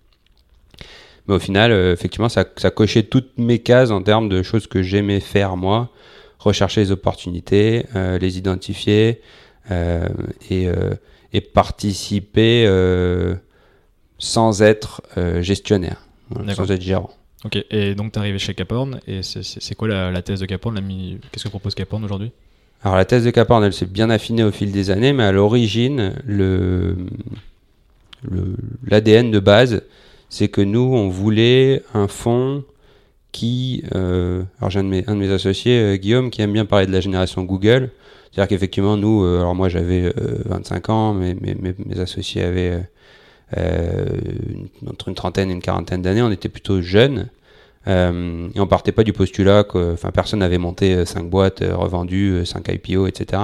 Mais 1.27 1.35
au 1.35 1.39
final, 1.39 1.73
euh, 1.73 1.93
effectivement, 1.93 2.29
ça, 2.29 2.45
ça, 2.57 2.71
cochait 2.71 3.05
toutes 3.05 3.39
mes 3.39 3.59
cases 3.59 3.91
en 3.91 4.03
termes 4.03 4.29
de 4.29 4.43
choses 4.43 4.67
que 4.67 4.83
j'aimais 4.83 5.21
faire 5.21 5.57
moi, 5.57 5.91
rechercher 6.39 6.83
les 6.83 6.93
opportunités, 6.93 7.87
euh, 7.97 8.19
les 8.19 8.37
identifier 8.37 9.23
euh, 9.71 10.07
et, 10.51 10.69
et, 11.33 11.41
participer 11.41 12.69
sans 14.19 14.63
être 14.63 15.03
gestionnaire, 15.41 16.07
sans 16.55 16.71
être 16.71 16.83
gérant. 16.83 17.11
Ok, 17.45 17.63
et 17.71 17.95
donc 17.95 18.13
tu 18.13 18.19
es 18.19 18.21
arrivé 18.21 18.39
chez 18.39 18.55
Caporn, 18.55 19.01
et 19.07 19.21
c'est 19.23 19.75
quoi 19.75 19.89
la, 19.89 20.23
thèse 20.23 20.41
de 20.41 20.47
Caporn 20.47 20.81
Qu'est-ce 21.31 21.45
que 21.45 21.49
propose 21.49 21.75
Caporn 21.75 22.03
aujourd'hui? 22.05 22.31
Alors 22.83 22.97
la 22.97 23.05
thèse 23.05 23.25
de 23.25 23.31
Caporn, 23.31 23.63
elle 23.63 23.73
s'est 23.73 23.87
bien 23.87 24.09
affinée 24.11 24.45
au 24.45 24.51
fil 24.51 24.73
des 24.73 24.91
années, 24.91 25.13
mais 25.13 25.25
à 25.25 25.33
l'origine, 25.33 26.15
l'ADN 28.87 29.31
de 29.31 29.39
base, 29.41 29.83
c'est 30.31 30.49
que 30.49 30.61
nous, 30.61 30.81
on 30.81 31.09
voulait 31.09 31.83
un 31.93 32.09
fonds 32.09 32.65
qui... 33.31 33.85
Euh, 33.95 34.43
alors 34.59 34.71
j'ai 34.71 34.81
un, 34.81 34.85
de 34.85 35.15
mes 35.15 35.31
associés, 35.31 35.79
euh, 35.79 35.97
Guillaume, 35.97 36.31
qui 36.31 36.41
aime 36.41 36.53
bien 36.53 36.65
parler 36.65 36.87
de 36.87 36.93
la 36.93 37.01
génération 37.01 37.43
Google. 37.43 37.91
C'est-à-dire 38.31 38.49
qu'effectivement, 38.49 38.97
nous, 38.97 39.23
euh, 39.23 39.41
alors 39.41 39.55
moi 39.55 39.69
j'avais 39.69 40.13
25 40.47 40.89
ans, 40.89 41.15
mais 41.15 41.35
mes, 41.35 42.01
associés 42.01 42.43
avaient 42.43 42.89
entre 44.87 45.09
une 45.09 45.15
trentaine 45.15 45.51
et 45.51 45.53
une 45.53 45.63
quarantaine 45.63 46.03
d'années, 46.03 46.23
on 46.23 46.31
était 46.31 46.49
plutôt 46.49 46.81
jeunes. 46.81 47.29
et 47.87 48.61
on 48.61 48.67
partait 48.67 48.93
pas 48.93 49.05
du 49.05 49.13
postulat 49.13 49.65
que 49.65 49.95
personne 50.11 50.41
n'avait 50.41 50.59
monté 50.59 51.05
5 51.05 51.29
boîtes 51.29 51.63
revendues, 51.63 52.45
5 52.45 52.69
IPO, 52.69 53.07
etc. 53.07 53.43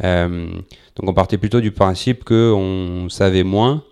donc 0.00 1.08
on 1.08 1.14
partait 1.14 1.38
plutôt 1.38 1.60
du 1.60 1.72
principe 1.72 2.24
qu'on 2.24 3.08
savait 3.10 3.44
moins 3.44 3.82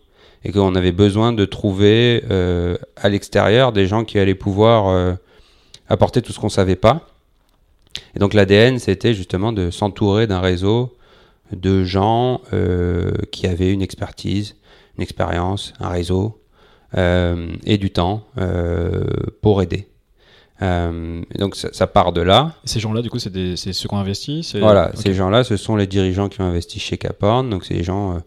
et 0.44 0.52
qu'on 0.52 0.74
avait 0.74 0.92
besoin 0.92 1.32
de 1.32 1.44
trouver 1.44 2.24
euh, 2.30 2.76
à 2.96 3.08
l'extérieur 3.08 3.72
des 3.72 3.86
gens 3.86 4.04
qui 4.04 4.18
allaient 4.18 4.34
pouvoir 4.34 4.88
euh, 4.88 5.14
apporter 5.88 6.22
tout 6.22 6.32
ce 6.32 6.40
qu'on 6.40 6.48
savait 6.48 6.76
pas. 6.76 7.08
Et 8.16 8.18
donc 8.18 8.34
l'ADN, 8.34 8.78
c'était 8.78 9.14
justement 9.14 9.52
de 9.52 9.70
s'entourer 9.70 10.26
d'un 10.26 10.40
réseau 10.40 10.96
de 11.52 11.84
gens 11.84 12.40
euh, 12.52 13.12
qui 13.30 13.46
avaient 13.46 13.72
une 13.72 13.82
expertise, 13.82 14.56
une 14.96 15.02
expérience, 15.02 15.72
un 15.80 15.88
réseau 15.88 16.38
et 16.94 17.78
du 17.78 17.90
temps 17.90 18.24
pour 19.40 19.62
aider. 19.62 19.88
et 20.60 21.38
donc 21.38 21.56
ça, 21.56 21.86
part 21.86 22.12
de 22.12 22.20
là. 22.20 22.54
ces 22.64 22.80
gens-là, 22.80 23.02
du 23.02 23.10
coup, 23.10 23.18
c'est 23.18 23.56
ceux 23.56 23.88
qui 23.88 23.94
ont 23.94 23.98
investi 23.98 24.46
Voilà, 24.60 24.92
ces 24.94 25.14
gens-là, 25.14 25.44
ce 25.44 25.56
sont 25.56 25.76
les 25.76 25.86
dirigeants 25.86 26.28
qui 26.28 26.40
ont 26.40 26.46
investi 26.46 26.78
chez 26.80 26.98
Caporn. 26.98 27.48
Donc 27.48 27.64
c'est 27.64 27.74
les 27.74 27.82
gens 27.82 28.20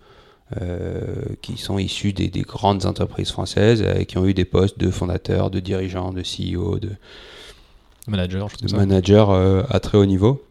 euh, 0.61 1.01
qui 1.41 1.57
sont 1.57 1.79
issus 1.79 2.13
des, 2.13 2.29
grandes 2.41 2.85
entreprises 2.85 3.31
françaises 3.31 3.81
et 3.81 3.87
euh, 3.87 4.03
qui 4.03 4.19
ont 4.19 4.27
eu 4.27 4.35
des 4.35 4.45
postes 4.45 4.77
de 4.77 4.91
fondateurs, 4.91 5.49
de 5.49 5.59
dirigeants, 5.59 6.13
de 6.13 6.21
CEO, 6.21 6.77
de 6.77 6.91
managers 8.77 9.25
euh, 9.27 9.63
à 9.71 9.79
très 9.79 9.97
haut 9.97 10.05
niveau 10.05 10.43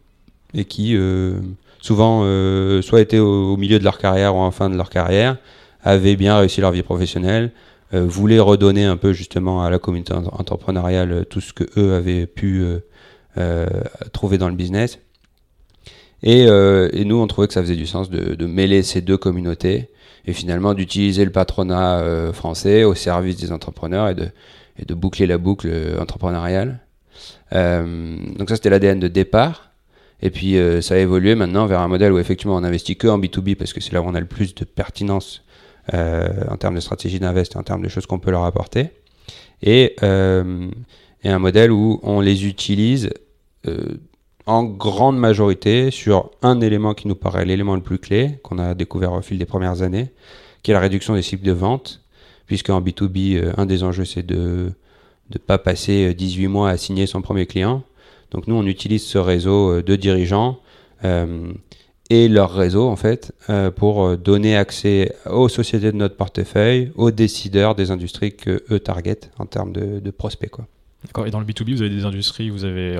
et 0.53 0.65
qui 0.65 0.97
souvent 1.79 2.23
soit 2.81 2.99
étaient 2.99 3.19
au, 3.19 3.55
milieu 3.55 3.79
de 3.79 3.85
leur 3.85 3.97
carrière 3.97 4.35
ou 4.35 4.39
en 4.39 4.51
fin 4.51 4.69
de 4.69 4.75
leur 4.75 4.89
carrière, 4.89 5.37
avaient 5.85 6.17
bien 6.17 6.37
réussi 6.37 6.59
leur 6.59 6.71
vie 6.71 6.83
professionnelle, 6.83 7.51
voulaient 7.93 8.39
redonner 8.39 8.83
un 8.83 8.97
peu 8.97 9.13
justement 9.13 9.63
à 9.63 9.69
la 9.69 9.79
communauté 9.79 10.13
entrepreneuriale 10.13 11.25
tout 11.29 11.39
ce 11.39 11.53
que 11.53 11.63
eux 11.77 11.93
avaient 11.93 12.25
pu 12.25 12.65
trouver 14.11 14.37
dans 14.37 14.49
le 14.49 14.55
business 14.55 14.99
euh, 16.25 16.89
et, 16.93 17.05
nous, 17.05 17.17
on 17.17 17.27
trouvait 17.27 17.47
que 17.47 17.53
ça 17.53 17.61
faisait 17.61 17.75
du 17.75 17.85
sens 17.85 18.09
de, 18.09 18.45
mêler 18.45 18.83
ces 18.83 19.01
deux 19.01 19.17
communautés 19.17 19.89
et 20.25 20.33
finalement 20.33 20.73
d'utiliser 20.73 21.23
le 21.23 21.31
patronat 21.31 21.99
euh, 21.99 22.33
français 22.33 22.83
au 22.83 22.95
service 22.95 23.37
des 23.37 23.51
entrepreneurs 23.51 24.09
et 24.09 24.15
de, 24.85 24.93
boucler 24.93 25.27
la 25.27 25.37
boucle 25.37 25.67
euh, 25.69 25.99
entrepreneuriale. 25.99 26.79
donc 27.51 28.49
ça, 28.49 28.55
c'était 28.55 28.69
l'ADN 28.69 28.99
de 28.99 29.07
départ. 29.07 29.71
Et 30.21 30.31
puis 30.31 30.57
ça 30.81 30.95
a 30.95 30.97
évolué 30.97 31.35
maintenant 31.35 31.65
vers 31.67 31.81
un 31.81 31.89
modèle 31.89 32.13
où 32.13 32.17
effectivement 32.17 32.55
on 32.55 32.63
investit 32.63 32.95
que 32.95 33.07
en 33.07 33.19
B2B 33.19 33.55
parce 33.55 33.73
que 33.73 33.81
c'est 33.81 33.91
là 33.91 34.01
où 34.01 34.05
on 34.05 34.15
a 34.15 34.19
le 34.19 34.25
plus 34.25 34.55
de 34.55 34.63
pertinence 34.63 35.43
en 35.93 36.57
termes 36.57 36.75
de 36.75 36.79
stratégie 36.79 37.19
d'invest, 37.19 37.55
en 37.55 37.63
termes 37.63 37.81
de 37.81 37.89
choses 37.89 38.05
qu'on 38.05 38.19
peut 38.19 38.31
leur 38.31 38.43
apporter. 38.43 38.89
Et, 39.61 39.95
et, 40.01 41.29
un 41.29 41.39
modèle 41.39 41.71
où 41.71 41.99
on 42.03 42.21
les 42.21 42.45
utilise 42.45 43.09
en 44.45 44.63
grande 44.63 45.17
majorité 45.17 45.91
sur 45.91 46.31
un 46.41 46.61
élément 46.61 46.93
qui 46.93 47.07
nous 47.07 47.15
paraît 47.15 47.45
l'élément 47.45 47.75
le 47.75 47.81
plus 47.81 47.97
clé, 47.97 48.39
qu'on 48.43 48.59
a 48.59 48.73
découvert 48.73 49.13
au 49.13 49.21
fil 49.21 49.37
des 49.37 49.45
premières 49.45 49.81
années, 49.81 50.11
qui 50.61 50.71
est 50.71 50.73
la 50.73 50.79
réduction 50.79 51.15
des 51.15 51.21
cycles 51.21 51.45
de 51.45 51.51
vente, 51.51 52.01
puisque 52.45 52.69
en 52.69 52.81
B2B, 52.81 53.37
euh, 53.37 53.53
un 53.57 53.65
des 53.65 53.83
enjeux, 53.83 54.05
c'est 54.05 54.25
de 54.25 54.71
ne 55.31 55.37
pas 55.37 55.57
passer 55.57 56.13
18 56.13 56.45
euh, 56.45 56.49
mois 56.49 56.69
à 56.69 56.77
signer 56.77 57.07
son 57.07 57.21
premier 57.21 57.45
client. 57.45 57.83
Donc 58.31 58.47
nous, 58.47 58.55
on 58.55 58.65
utilise 58.65 59.03
ce 59.03 59.17
réseau 59.17 59.71
euh, 59.71 59.83
de 59.83 59.95
dirigeants 59.95 60.59
et 62.09 62.27
leur 62.27 62.53
réseau, 62.53 62.87
en 62.87 62.95
fait, 62.95 63.33
pour 63.75 64.17
donner 64.17 64.55
accès 64.55 65.15
aux 65.29 65.49
sociétés 65.49 65.91
de 65.91 65.97
notre 65.97 66.15
portefeuille, 66.15 66.91
aux 66.95 67.11
décideurs 67.11 67.73
des 67.73 67.89
industries 67.89 68.35
que 68.35 68.63
eux 68.69 68.79
targetent 68.79 69.31
en 69.39 69.45
termes 69.45 69.71
de, 69.71 69.99
de 69.99 70.11
prospects. 70.11 70.51
Quoi. 70.51 70.67
D'accord. 71.03 71.25
Et 71.25 71.31
dans 71.31 71.39
le 71.39 71.45
B2B, 71.45 71.73
vous 71.73 71.81
avez 71.81 71.89
des 71.89 72.05
industries, 72.05 72.49
vous 72.49 72.63
avez 72.63 72.95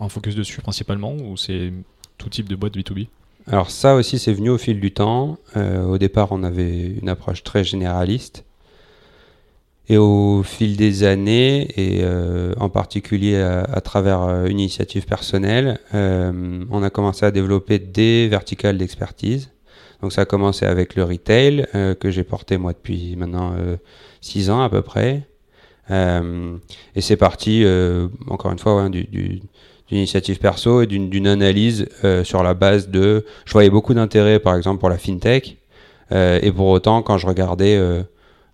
un 0.00 0.08
focus 0.08 0.34
dessus 0.34 0.60
principalement 0.60 1.14
ou 1.14 1.36
c'est 1.36 1.72
tout 2.18 2.28
type 2.28 2.48
de 2.48 2.56
boîte 2.56 2.76
B2B 2.76 3.08
Alors 3.46 3.70
ça 3.70 3.94
aussi 3.94 4.18
c'est 4.18 4.32
venu 4.32 4.50
au 4.50 4.58
fil 4.58 4.80
du 4.80 4.92
temps. 4.92 5.38
Euh, 5.56 5.84
au 5.84 5.98
départ 5.98 6.28
on 6.32 6.42
avait 6.42 6.86
une 6.86 7.08
approche 7.08 7.42
très 7.42 7.64
généraliste. 7.64 8.44
Et 9.90 9.98
au 9.98 10.42
fil 10.42 10.78
des 10.78 11.04
années, 11.04 11.68
et 11.76 12.00
euh, 12.02 12.54
en 12.58 12.70
particulier 12.70 13.36
à, 13.36 13.80
travers 13.82 14.22
euh, 14.22 14.46
une 14.46 14.58
initiative 14.58 15.04
personnelle, 15.04 15.78
on 15.92 16.82
a 16.82 16.90
commencé 16.90 17.26
à 17.26 17.30
développer 17.30 17.78
des 17.78 18.28
verticales 18.28 18.78
d'expertise. 18.78 19.50
Donc 20.00 20.12
ça 20.12 20.22
a 20.22 20.24
commencé 20.24 20.64
avec 20.64 20.96
le 20.96 21.04
retail 21.04 21.66
que 22.00 22.10
j'ai 22.10 22.24
porté 22.24 22.58
moi 22.58 22.72
depuis 22.72 23.16
maintenant 23.16 23.54
6 24.20 24.50
ans 24.50 24.60
à 24.60 24.68
peu 24.68 24.82
près. 24.82 25.22
et 25.90 27.00
c'est 27.00 27.16
parti, 27.16 27.64
encore 28.28 28.52
une 28.52 28.58
fois, 28.58 28.90
du, 28.90 29.04
d'une 29.04 29.40
initiative 29.90 30.38
perso 30.38 30.82
et 30.82 30.86
d'une 30.86 31.26
analyse 31.26 31.86
sur 32.22 32.42
la 32.42 32.52
base 32.52 32.88
de... 32.90 33.24
Je 33.46 33.52
voyais 33.52 33.70
beaucoup 33.70 33.94
d'intérêt 33.94 34.40
par 34.40 34.56
exemple 34.56 34.80
pour 34.80 34.90
la 34.90 34.98
fintech. 34.98 35.56
et 36.10 36.52
pour 36.54 36.66
autant, 36.66 37.00
quand 37.00 37.16
je 37.16 37.26
regardais 37.26 38.04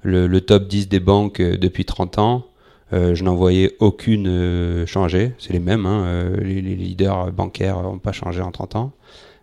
le, 0.02 0.40
top 0.40 0.66
10 0.66 0.88
des 0.88 1.00
banques 1.00 1.40
depuis 1.40 1.84
30 1.84 2.18
ans, 2.18 2.46
euh, 2.92 3.14
je 3.14 3.22
n'en 3.22 3.36
voyais 3.36 3.76
aucune 3.78 4.26
euh, 4.26 4.86
changer. 4.86 5.32
C'est 5.38 5.52
les 5.52 5.60
mêmes. 5.60 5.86
Hein, 5.86 6.04
euh, 6.06 6.36
les, 6.40 6.60
leaders 6.60 7.30
bancaires 7.32 7.82
n'ont 7.82 7.98
pas 7.98 8.12
changé 8.12 8.42
en 8.42 8.50
30 8.50 8.76
ans. 8.76 8.92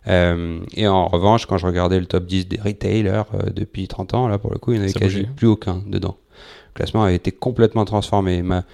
et 0.06 0.86
en 0.86 1.08
revanche, 1.08 1.46
quand 1.46 1.58
je 1.58 1.66
regardais 1.66 2.00
le 2.00 2.06
top 2.06 2.26
10 2.26 2.48
des 2.48 2.60
retailers 2.60 3.24
depuis 3.54 3.88
30 3.88 4.14
ans, 4.14 4.28
là 4.28 4.38
pour 4.38 4.50
le 4.50 4.58
coup, 4.58 4.72
il 4.72 4.78
n'y 4.78 4.80
en 4.80 4.84
avait 4.84 4.92
quasi 4.98 5.24
plus 5.24 5.46
aucun 5.46 5.82
dedans. 5.86 6.16
Le 6.68 6.74
classement 6.74 7.04
avait 7.04 7.16
été 7.16 7.30
complètement 7.30 7.84
transformé. 7.84 8.42
Ma, 8.42 8.64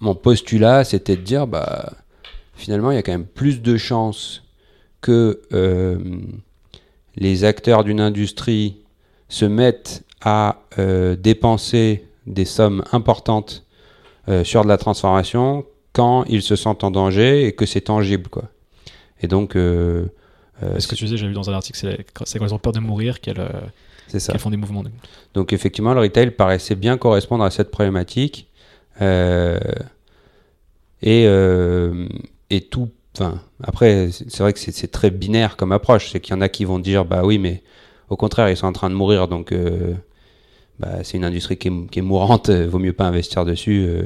mon 0.00 0.14
postulat, 0.14 0.84
c'était 0.84 1.16
de 1.16 1.22
dire, 1.22 1.46
bah, 1.46 1.92
finalement, 2.54 2.90
il 2.90 2.96
y 2.96 2.98
a 2.98 3.02
quand 3.02 3.12
même 3.12 3.24
plus 3.24 3.62
de 3.62 3.76
chances 3.78 4.42
que 5.00 5.40
les 7.16 7.44
acteurs 7.44 7.84
d'une 7.84 8.00
industrie 8.00 8.81
se 9.32 9.44
mettent 9.44 10.04
à 10.20 10.60
dépenser 11.18 12.06
des 12.26 12.44
sommes 12.44 12.84
importantes 12.92 13.64
euh, 14.28 14.44
sur 14.44 14.62
de 14.62 14.68
la 14.68 14.78
transformation 14.78 15.66
quand 15.92 16.24
ils 16.28 16.42
se 16.42 16.54
sentent 16.54 16.84
en 16.84 16.92
danger 16.92 17.44
et 17.46 17.52
que 17.52 17.66
c'est 17.66 17.80
tangible. 17.82 18.28
Quoi. 18.28 18.44
Et 19.20 19.26
donc. 19.26 19.56
Euh, 19.56 20.06
euh 20.62 20.78
ce 20.78 20.86
que 20.86 20.94
tu 20.94 21.04
disais, 21.04 21.16
j'ai 21.16 21.26
vu 21.26 21.34
dans 21.34 21.50
un 21.50 21.54
article, 21.54 21.76
c'est 21.78 22.06
quand 22.38 22.46
ils 22.46 22.54
ont 22.54 22.58
peur 22.58 22.72
de 22.72 22.78
mourir 22.78 23.20
qu'elles 23.20 23.40
euh, 23.40 24.38
font 24.38 24.50
des 24.50 24.56
mouvements. 24.56 24.84
Donc 25.34 25.52
effectivement, 25.52 25.92
le 25.92 26.00
retail 26.00 26.30
paraissait 26.30 26.76
bien 26.76 26.96
correspondre 26.98 27.42
à 27.42 27.50
cette 27.50 27.70
problématique. 27.70 28.48
et, 29.00 29.58
et 32.50 32.60
tout. 32.70 32.90
Enfin, 33.14 33.42
après, 33.62 34.10
c'est 34.12 34.38
vrai 34.38 34.52
que 34.52 34.58
c'est 34.60 34.90
très 34.90 35.10
binaire 35.10 35.56
comme 35.56 35.72
approche. 35.72 36.10
C'est 36.12 36.20
qu'il 36.20 36.34
y 36.34 36.38
en 36.38 36.40
a 36.40 36.48
qui 36.48 36.64
vont 36.64 36.78
dire, 36.78 37.04
bah 37.04 37.22
oui, 37.24 37.38
mais 37.38 37.62
au 38.12 38.16
contraire, 38.16 38.48
ils 38.48 38.56
sont 38.56 38.66
en 38.66 38.72
train 38.72 38.90
de 38.90 38.94
mourir, 38.94 39.26
donc 39.26 39.52
bah, 40.82 41.04
c'est 41.04 41.16
une 41.16 41.24
industrie 41.24 41.56
qui 41.56 41.68
est, 41.68 42.02
mourante, 42.02 42.48
euh, 42.48 42.66
vaut 42.66 42.78
mieux 42.78 42.92
pas 42.92 43.04
investir 43.04 43.44
dessus. 43.44 43.86
Euh, 43.86 44.02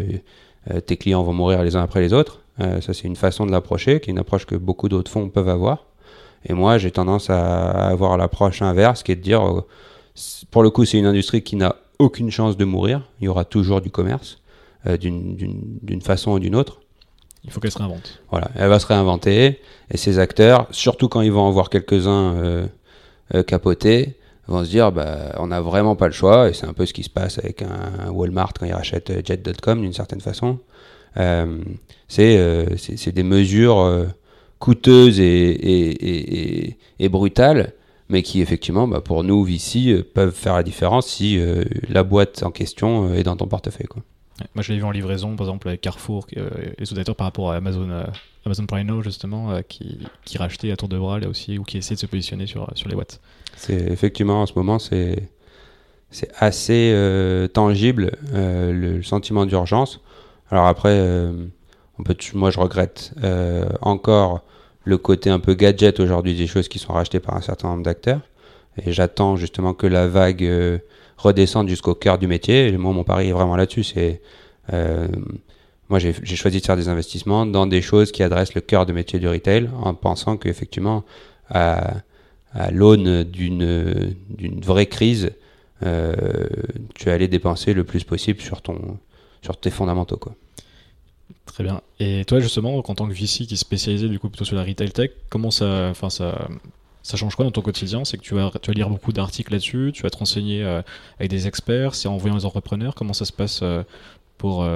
euh, 0.70 0.80
tes 0.80 0.96
clients 0.96 1.22
vont 1.22 1.32
mourir 1.32 1.62
les 1.62 1.74
uns 1.74 1.82
après 1.82 2.00
les 2.00 2.12
autres. 2.12 2.40
ça, 2.58 2.94
c'est 2.94 3.04
une 3.04 3.16
façon 3.16 3.46
de 3.46 3.52
l'approcher, 3.52 4.00
qui 4.00 4.10
est 4.10 4.12
une 4.12 4.18
approche 4.18 4.46
que 4.46 4.56
beaucoup 4.56 4.88
d'autres 4.88 5.10
fonds 5.10 5.28
peuvent 5.28 5.48
avoir. 5.48 5.86
Et 6.44 6.54
moi, 6.54 6.78
j'ai 6.78 6.90
tendance 6.90 7.30
à 7.30 7.88
avoir 7.88 8.16
l'approche 8.16 8.62
inverse, 8.62 9.02
qui 9.02 9.12
est 9.12 9.16
de 9.16 9.20
dire, 9.20 9.42
pour 10.50 10.62
le 10.62 10.70
coup, 10.70 10.84
c'est 10.84 10.98
une 10.98 11.06
industrie 11.06 11.42
qui 11.42 11.56
n'a 11.56 11.76
aucune 11.98 12.30
chance 12.30 12.56
de 12.56 12.64
mourir. 12.64 13.02
Il 13.20 13.26
y 13.26 13.28
aura 13.28 13.44
toujours 13.44 13.80
du 13.80 13.90
commerce, 13.90 14.40
d'une 15.00 16.02
façon 16.02 16.32
ou 16.32 16.38
d'une 16.38 16.56
autre. 16.56 16.80
Il 17.44 17.50
faut 17.50 17.60
qu'elle 17.60 17.70
se 17.70 17.78
réinvente. 17.78 18.20
Voilà, 18.30 18.50
elle 18.56 18.68
va 18.68 18.78
se 18.78 18.86
réinventer. 18.86 19.60
Et 19.90 19.96
ces 19.96 20.18
acteurs, 20.18 20.66
surtout 20.70 21.08
quand 21.08 21.20
ils 21.20 21.32
vont 21.32 21.42
en 21.42 21.50
voir 21.50 21.68
quelques-uns 21.68 22.68
capoter, 23.46 24.16
vont 24.48 24.64
se 24.64 24.70
dire 24.70 24.92
bah, 24.92 25.34
on 25.38 25.48
n'a 25.48 25.60
vraiment 25.60 25.96
pas 25.96 26.06
le 26.06 26.12
choix, 26.12 26.48
et 26.48 26.52
c'est 26.52 26.66
un 26.66 26.72
peu 26.72 26.86
ce 26.86 26.92
qui 26.92 27.02
se 27.02 27.10
passe 27.10 27.38
avec 27.38 27.62
un 27.62 28.10
Walmart 28.10 28.52
quand 28.58 28.66
il 28.66 28.72
rachète 28.72 29.10
euh, 29.10 29.20
Jet.com 29.24 29.80
d'une 29.80 29.92
certaine 29.92 30.20
façon. 30.20 30.58
Euh, 31.16 31.58
euh, 32.18 32.66
c'est 32.76 33.12
des 33.12 33.22
mesures 33.22 34.06
coûteuses 34.58 35.18
et, 35.18 35.24
et, 35.24 36.76
et, 36.98 37.08
brutales, 37.08 37.72
mais 38.08 38.22
qui 38.22 38.42
effectivement, 38.42 38.86
bah, 38.86 39.00
pour 39.00 39.24
nous, 39.24 39.46
ici, 39.48 39.94
peuvent 40.14 40.34
faire 40.34 40.54
la 40.54 40.62
différence 40.62 41.06
si 41.06 41.40
la 41.88 42.02
boîte 42.02 42.42
en 42.42 42.50
question 42.50 43.14
est 43.14 43.22
dans 43.22 43.36
ton 43.36 43.46
portefeuille. 43.46 43.86
Quoi. 43.86 44.02
Moi, 44.54 44.62
je 44.62 44.72
l'ai 44.72 44.78
vu 44.78 44.84
en 44.84 44.90
livraison, 44.90 45.34
par 45.36 45.46
exemple, 45.46 45.68
avec 45.68 45.80
Carrefour, 45.80 46.26
les 46.34 46.92
audateurs 46.92 47.16
par 47.16 47.26
rapport 47.26 47.52
à 47.52 47.56
Amazon, 47.56 48.04
Amazon 48.44 48.66
Prime 48.66 48.86
Now, 48.86 49.02
justement, 49.02 49.60
qui, 49.68 49.98
qui 50.24 50.38
rachetait 50.38 50.70
à 50.70 50.76
tour 50.76 50.88
de 50.88 50.98
bras 50.98 51.18
là 51.18 51.28
aussi, 51.28 51.58
ou 51.58 51.64
qui 51.64 51.78
essaie 51.78 51.94
de 51.94 52.00
se 52.00 52.06
positionner 52.06 52.46
sur, 52.46 52.70
sur 52.74 52.88
les 52.88 52.94
boîtes. 52.94 53.20
C'est 53.56 53.90
effectivement 53.90 54.42
en 54.42 54.46
ce 54.46 54.52
moment 54.54 54.78
c'est 54.78 55.30
c'est 56.10 56.30
assez 56.38 56.92
euh, 56.94 57.48
tangible 57.48 58.12
euh, 58.32 58.72
le, 58.72 59.02
sentiment 59.02 59.44
d'urgence. 59.44 60.00
Alors 60.50 60.66
après, 60.66 60.92
euh, 60.92 61.32
on 61.98 62.04
peut, 62.04 62.16
moi 62.34 62.50
je 62.50 62.60
regrette 62.60 63.12
encore 63.80 64.42
le 64.84 64.98
côté 64.98 65.30
un 65.30 65.40
peu 65.40 65.54
gadget 65.54 65.98
aujourd'hui 65.98 66.36
des 66.36 66.46
choses 66.46 66.68
qui 66.68 66.78
sont 66.78 66.92
rachetées 66.92 67.20
par 67.20 67.36
un 67.36 67.40
certain 67.40 67.68
nombre 67.68 67.82
d'acteurs. 67.82 68.20
Et 68.84 68.92
j'attends 68.92 69.36
justement 69.36 69.74
que 69.74 69.86
la 69.86 70.06
vague 70.06 70.80
redescende 71.16 71.68
jusqu'au 71.68 71.94
cœur 71.94 72.18
du 72.18 72.26
métier. 72.26 72.68
Et 72.68 72.76
moi, 72.76 72.92
mon 72.92 73.04
pari 73.04 73.28
est 73.28 73.32
vraiment 73.32 73.56
là-dessus. 73.56 73.84
C'est 73.84 74.20
moi, 75.88 76.00
j'ai 76.00 76.36
choisi 76.36 76.60
de 76.60 76.66
faire 76.66 76.76
des 76.76 76.88
investissements 76.88 77.46
dans 77.46 77.66
des 77.68 77.80
choses 77.80 78.10
qui 78.10 78.24
adressent 78.24 78.54
le 78.54 78.60
cœur 78.60 78.86
de 78.86 78.92
métier 78.92 79.20
du 79.20 79.28
retail, 79.28 79.70
en 79.80 79.94
pensant 79.94 80.36
qu'effectivement, 80.36 81.04
à 82.56 82.70
l'aune 82.72 83.22
d'une 83.22 84.60
vraie 84.64 84.86
crise, 84.86 85.30
euh, 85.82 86.14
tu 86.94 87.10
allé 87.10 87.28
dépenser 87.28 87.74
le 87.74 87.84
plus 87.84 88.04
possible 88.04 88.40
sur 88.40 88.62
ton 88.62 88.98
sur 89.42 89.58
tes 89.58 89.70
fondamentaux. 89.70 90.18
Très 91.44 91.62
bien. 91.62 91.82
Et 92.00 92.24
toi 92.24 92.40
justement, 92.40 92.78
en 92.78 92.82
tant 92.82 93.06
que 93.06 93.12
VC 93.12 93.46
qui 93.46 93.54
est 93.54 93.56
spécialisé 93.56 94.08
du 94.08 94.18
coup 94.18 94.28
plutôt 94.28 94.44
sur 94.44 94.56
la 94.56 94.64
retail 94.64 94.90
tech, 94.90 95.10
comment 95.28 95.50
ça, 95.50 95.88
enfin 95.90 96.10
ça, 96.10 96.48
ça 97.06 97.16
change 97.16 97.36
quoi 97.36 97.44
dans 97.44 97.50
ton 97.50 97.62
quotidien? 97.62 98.04
C'est 98.04 98.18
que 98.18 98.22
tu 98.22 98.34
vas, 98.34 98.50
tu 98.60 98.70
vas 98.70 98.74
lire 98.74 98.90
beaucoup 98.90 99.12
d'articles 99.12 99.52
là-dessus, 99.52 99.92
tu 99.94 100.02
vas 100.02 100.10
te 100.10 100.18
renseigner 100.18 100.64
euh, 100.64 100.82
avec 101.18 101.30
des 101.30 101.46
experts, 101.46 101.94
c'est 101.94 102.08
en 102.08 102.16
voyant 102.16 102.36
les 102.36 102.44
entrepreneurs. 102.44 102.94
Comment 102.94 103.12
ça 103.12 103.24
se 103.24 103.32
passe 103.32 103.60
euh, 103.62 103.82
pour, 104.38 104.68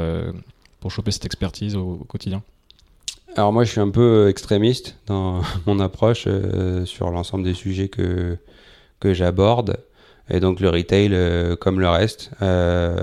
pour 0.81 0.91
choper 0.91 1.11
cette 1.11 1.27
expertise 1.27 1.77
au 1.77 1.97
quotidien? 2.09 2.43
Alors 3.37 3.53
moi, 3.53 3.63
je 3.63 3.71
suis 3.71 3.81
un 3.81 3.91
peu 3.91 4.29
extrémiste 4.29 4.97
dans 5.07 5.41
mon 5.67 5.79
approche 5.81 6.25
euh, 6.27 6.85
sur 6.85 7.11
l'ensemble 7.11 7.45
des 7.45 7.55
sujets 7.55 7.89
que, 7.89 8.37
que 8.99 9.15
j'aborde. 9.15 9.77
Et 10.29 10.41
donc 10.41 10.61
le 10.61 10.69
retail, 10.69 11.11
euh, 11.13 11.57
comme 11.57 11.81
le 11.81 11.89
reste, 11.89 12.31
euh, 12.43 13.01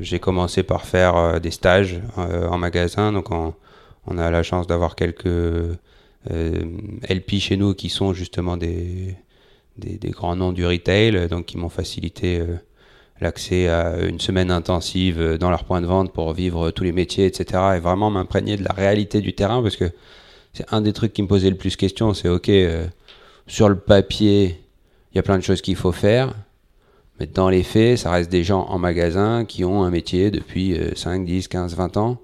j'ai 0.00 0.18
commencé 0.18 0.62
par 0.62 0.84
faire 0.84 1.40
des 1.40 1.50
stages 1.50 2.00
en 2.16 2.58
magasin. 2.58 3.12
Donc 3.12 3.30
on, 3.30 3.54
a 4.18 4.30
la 4.30 4.42
chance 4.42 4.66
d'avoir 4.66 4.94
quelques 4.94 5.28
LP 6.28 7.38
chez 7.38 7.56
nous 7.56 7.74
qui 7.74 7.88
sont 7.88 8.12
justement 8.12 8.56
des, 8.56 9.16
des, 9.78 10.10
grands 10.10 10.36
noms 10.36 10.52
du 10.52 10.66
retail, 10.66 11.28
donc 11.28 11.46
qui 11.46 11.56
m'ont 11.56 11.70
facilité 11.70 12.44
l'accès 13.20 13.68
à 13.68 13.98
une 14.00 14.20
semaine 14.20 14.50
intensive 14.50 15.38
dans 15.38 15.50
leur 15.50 15.64
point 15.64 15.80
de 15.80 15.86
vente 15.86 16.12
pour 16.12 16.32
vivre 16.32 16.70
tous 16.70 16.84
les 16.84 16.92
métiers, 16.92 17.26
etc. 17.26 17.62
Et 17.76 17.80
vraiment 17.80 18.10
m'imprégner 18.10 18.56
de 18.56 18.64
la 18.64 18.72
réalité 18.72 19.20
du 19.20 19.34
terrain 19.34 19.62
parce 19.62 19.76
que 19.76 19.90
c'est 20.52 20.66
un 20.72 20.80
des 20.80 20.92
trucs 20.92 21.12
qui 21.12 21.22
me 21.22 21.28
posait 21.28 21.50
le 21.50 21.56
plus 21.56 21.76
question. 21.76 22.14
C'est 22.14 22.28
ok, 22.28 22.48
euh, 22.48 22.86
sur 23.46 23.68
le 23.68 23.76
papier, 23.76 24.60
il 25.12 25.16
y 25.16 25.18
a 25.18 25.22
plein 25.22 25.38
de 25.38 25.42
choses 25.42 25.62
qu'il 25.62 25.76
faut 25.76 25.92
faire. 25.92 26.34
Mais 27.18 27.26
dans 27.26 27.50
les 27.50 27.62
faits, 27.62 27.98
ça 27.98 28.10
reste 28.10 28.30
des 28.30 28.44
gens 28.44 28.62
en 28.68 28.78
magasin 28.78 29.44
qui 29.44 29.64
ont 29.64 29.84
un 29.84 29.90
métier 29.90 30.30
depuis 30.30 30.76
5, 30.94 31.24
10, 31.24 31.48
15, 31.48 31.76
20 31.76 31.96
ans 31.98 32.18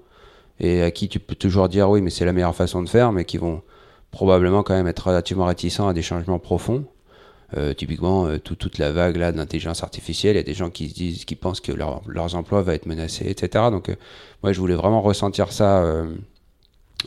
et 0.59 0.81
à 0.81 0.89
qui 0.89 1.07
tu 1.07 1.19
peux 1.19 1.35
toujours 1.35 1.69
dire 1.69 1.87
oui, 1.87 2.01
mais 2.01 2.09
c'est 2.09 2.25
la 2.25 2.33
meilleure 2.33 2.55
façon 2.55 2.81
de 2.81 2.89
faire, 2.89 3.11
mais 3.11 3.23
qui 3.23 3.37
vont 3.37 3.61
probablement 4.17 4.63
quand 4.63 4.73
même 4.73 4.87
être 4.87 5.05
relativement 5.05 5.45
réticents 5.45 5.87
à 5.87 5.93
des 5.93 6.01
changements 6.01 6.39
profonds. 6.39 6.85
Euh, 7.55 7.75
typiquement, 7.75 8.25
euh, 8.25 8.39
toute 8.39 8.79
la 8.79 8.91
vague 8.91 9.15
là 9.15 9.31
d'intelligence 9.31 9.83
artificielle, 9.83 10.35
il 10.35 10.37
y 10.37 10.39
a 10.39 10.43
des 10.43 10.55
gens 10.55 10.71
qui 10.71 10.87
disent, 10.87 11.23
qui 11.23 11.35
pensent 11.35 11.61
que 11.61 11.71
leurs 11.71 12.33
emplois 12.33 12.63
vont 12.63 12.71
être 12.71 12.87
menacés, 12.87 13.29
etc. 13.29 13.65
Donc, 13.69 13.89
euh, 13.89 13.95
moi, 14.41 14.53
je 14.53 14.59
voulais 14.59 14.73
vraiment 14.73 15.03
ressentir 15.03 15.51
ça 15.51 16.03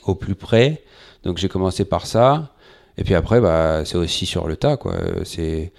au 0.04 0.14
plus 0.14 0.36
près. 0.36 0.84
Donc, 1.24 1.38
j'ai 1.38 1.48
commencé 1.48 1.84
par 1.84 2.06
ça. 2.06 2.54
Et 2.96 3.02
puis 3.02 3.16
après, 3.16 3.40
bah, 3.40 3.84
c'est 3.84 3.96
aussi 3.96 4.24
sur 4.24 4.46
le 4.46 4.54
tas, 4.54 4.76
quoi. 4.76 4.94
C'est 5.24 5.72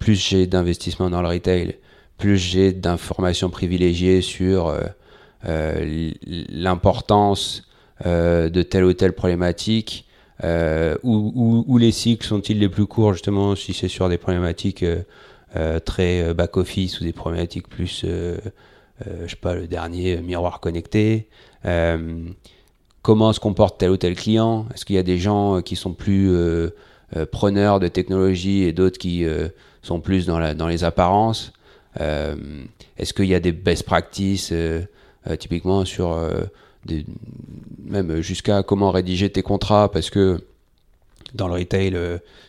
plus 0.00 0.16
j'ai 0.16 0.48
d'investissement 0.48 1.08
dans 1.08 1.22
le 1.22 1.28
retail, 1.28 1.76
plus 2.16 2.36
j'ai 2.36 2.72
d'informations 2.72 3.48
privilégiées 3.48 4.22
sur 4.22 4.76
l'importance 5.44 7.62
de 8.04 8.62
telle 8.62 8.84
ou 8.84 8.92
telle 8.92 9.12
problématique 9.12 10.07
euh, 10.44 10.96
où, 11.02 11.78
les 11.78 11.92
cycles 11.92 12.26
sont-ils 12.26 12.58
les 12.58 12.68
plus 12.68 12.86
courts, 12.86 13.12
justement, 13.12 13.56
si 13.56 13.74
c'est 13.74 13.88
sur 13.88 14.08
des 14.08 14.18
problématiques 14.18 14.82
euh, 14.82 15.02
euh, 15.56 15.80
très 15.80 16.32
back-office 16.34 17.00
ou 17.00 17.04
des 17.04 17.12
problématiques 17.12 17.68
plus, 17.68 18.04
je 18.04 19.28
sais 19.28 19.36
pas, 19.36 19.54
le 19.54 19.66
dernier 19.66 20.18
miroir 20.18 20.60
connecté 20.60 21.28
Comment 23.02 23.32
se 23.32 23.40
comporte 23.40 23.78
tel 23.78 23.90
ou 23.90 23.96
tel 23.96 24.14
client? 24.14 24.66
Est-ce 24.74 24.84
qu'il 24.84 24.96
y 24.96 24.98
a 24.98 25.04
des 25.04 25.18
gens 25.18 25.62
qui 25.62 25.76
sont 25.76 25.94
plus 25.94 26.30
preneurs 27.32 27.80
de 27.80 27.88
technologie 27.88 28.64
et 28.64 28.72
d'autres 28.72 28.98
qui 28.98 29.24
sont 29.82 30.00
plus 30.00 30.26
dans 30.26 30.68
les 30.68 30.84
apparences? 30.84 31.52
Est-ce 31.96 33.14
qu'il 33.14 33.26
y 33.26 33.34
a 33.34 33.40
des 33.40 33.52
best 33.52 33.84
practices, 33.84 34.52
typiquement 35.38 35.86
sur 35.86 36.18
même 37.84 38.20
jusqu'à 38.20 38.62
comment 38.62 38.90
rédiger 38.90 39.30
tes 39.30 39.42
contrats, 39.42 39.90
parce 39.90 40.10
que 40.10 40.40
dans 41.34 41.48
le 41.48 41.54
retail, 41.54 41.96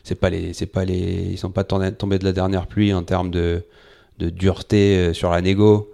c'est 0.03 0.15
pas 0.15 0.29
les, 0.29 0.53
c'est 0.53 0.65
pas 0.65 0.85
les, 0.85 1.29
ils 1.31 1.37
sont 1.37 1.51
pas 1.51 1.63
tombés 1.63 2.19
de 2.19 2.23
la 2.23 2.31
dernière 2.31 2.67
pluie 2.67 2.93
en 2.93 3.03
termes 3.03 3.31
de, 3.31 3.63
de 4.19 4.29
dureté 4.29 5.13
sur 5.13 5.31
la 5.31 5.41
négo. 5.41 5.91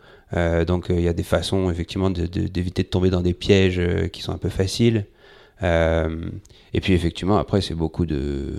donc 0.67 0.87
il 0.89 1.01
y 1.01 1.07
a 1.07 1.13
des 1.13 1.23
façons 1.23 1.69
effectivement 1.69 2.09
d'éviter 2.09 2.83
de, 2.83 2.87
de, 2.87 2.91
tomber 2.91 3.09
dans 3.09 3.21
des 3.21 3.33
pièges 3.33 3.81
qui 4.11 4.21
sont 4.21 4.33
un 4.33 4.37
peu 4.37 4.49
faciles. 4.49 5.05
et 5.61 6.81
puis 6.81 6.93
effectivement 6.93 7.37
après 7.37 7.61
c'est 7.61 7.75
beaucoup 7.75 8.05
de 8.05 8.53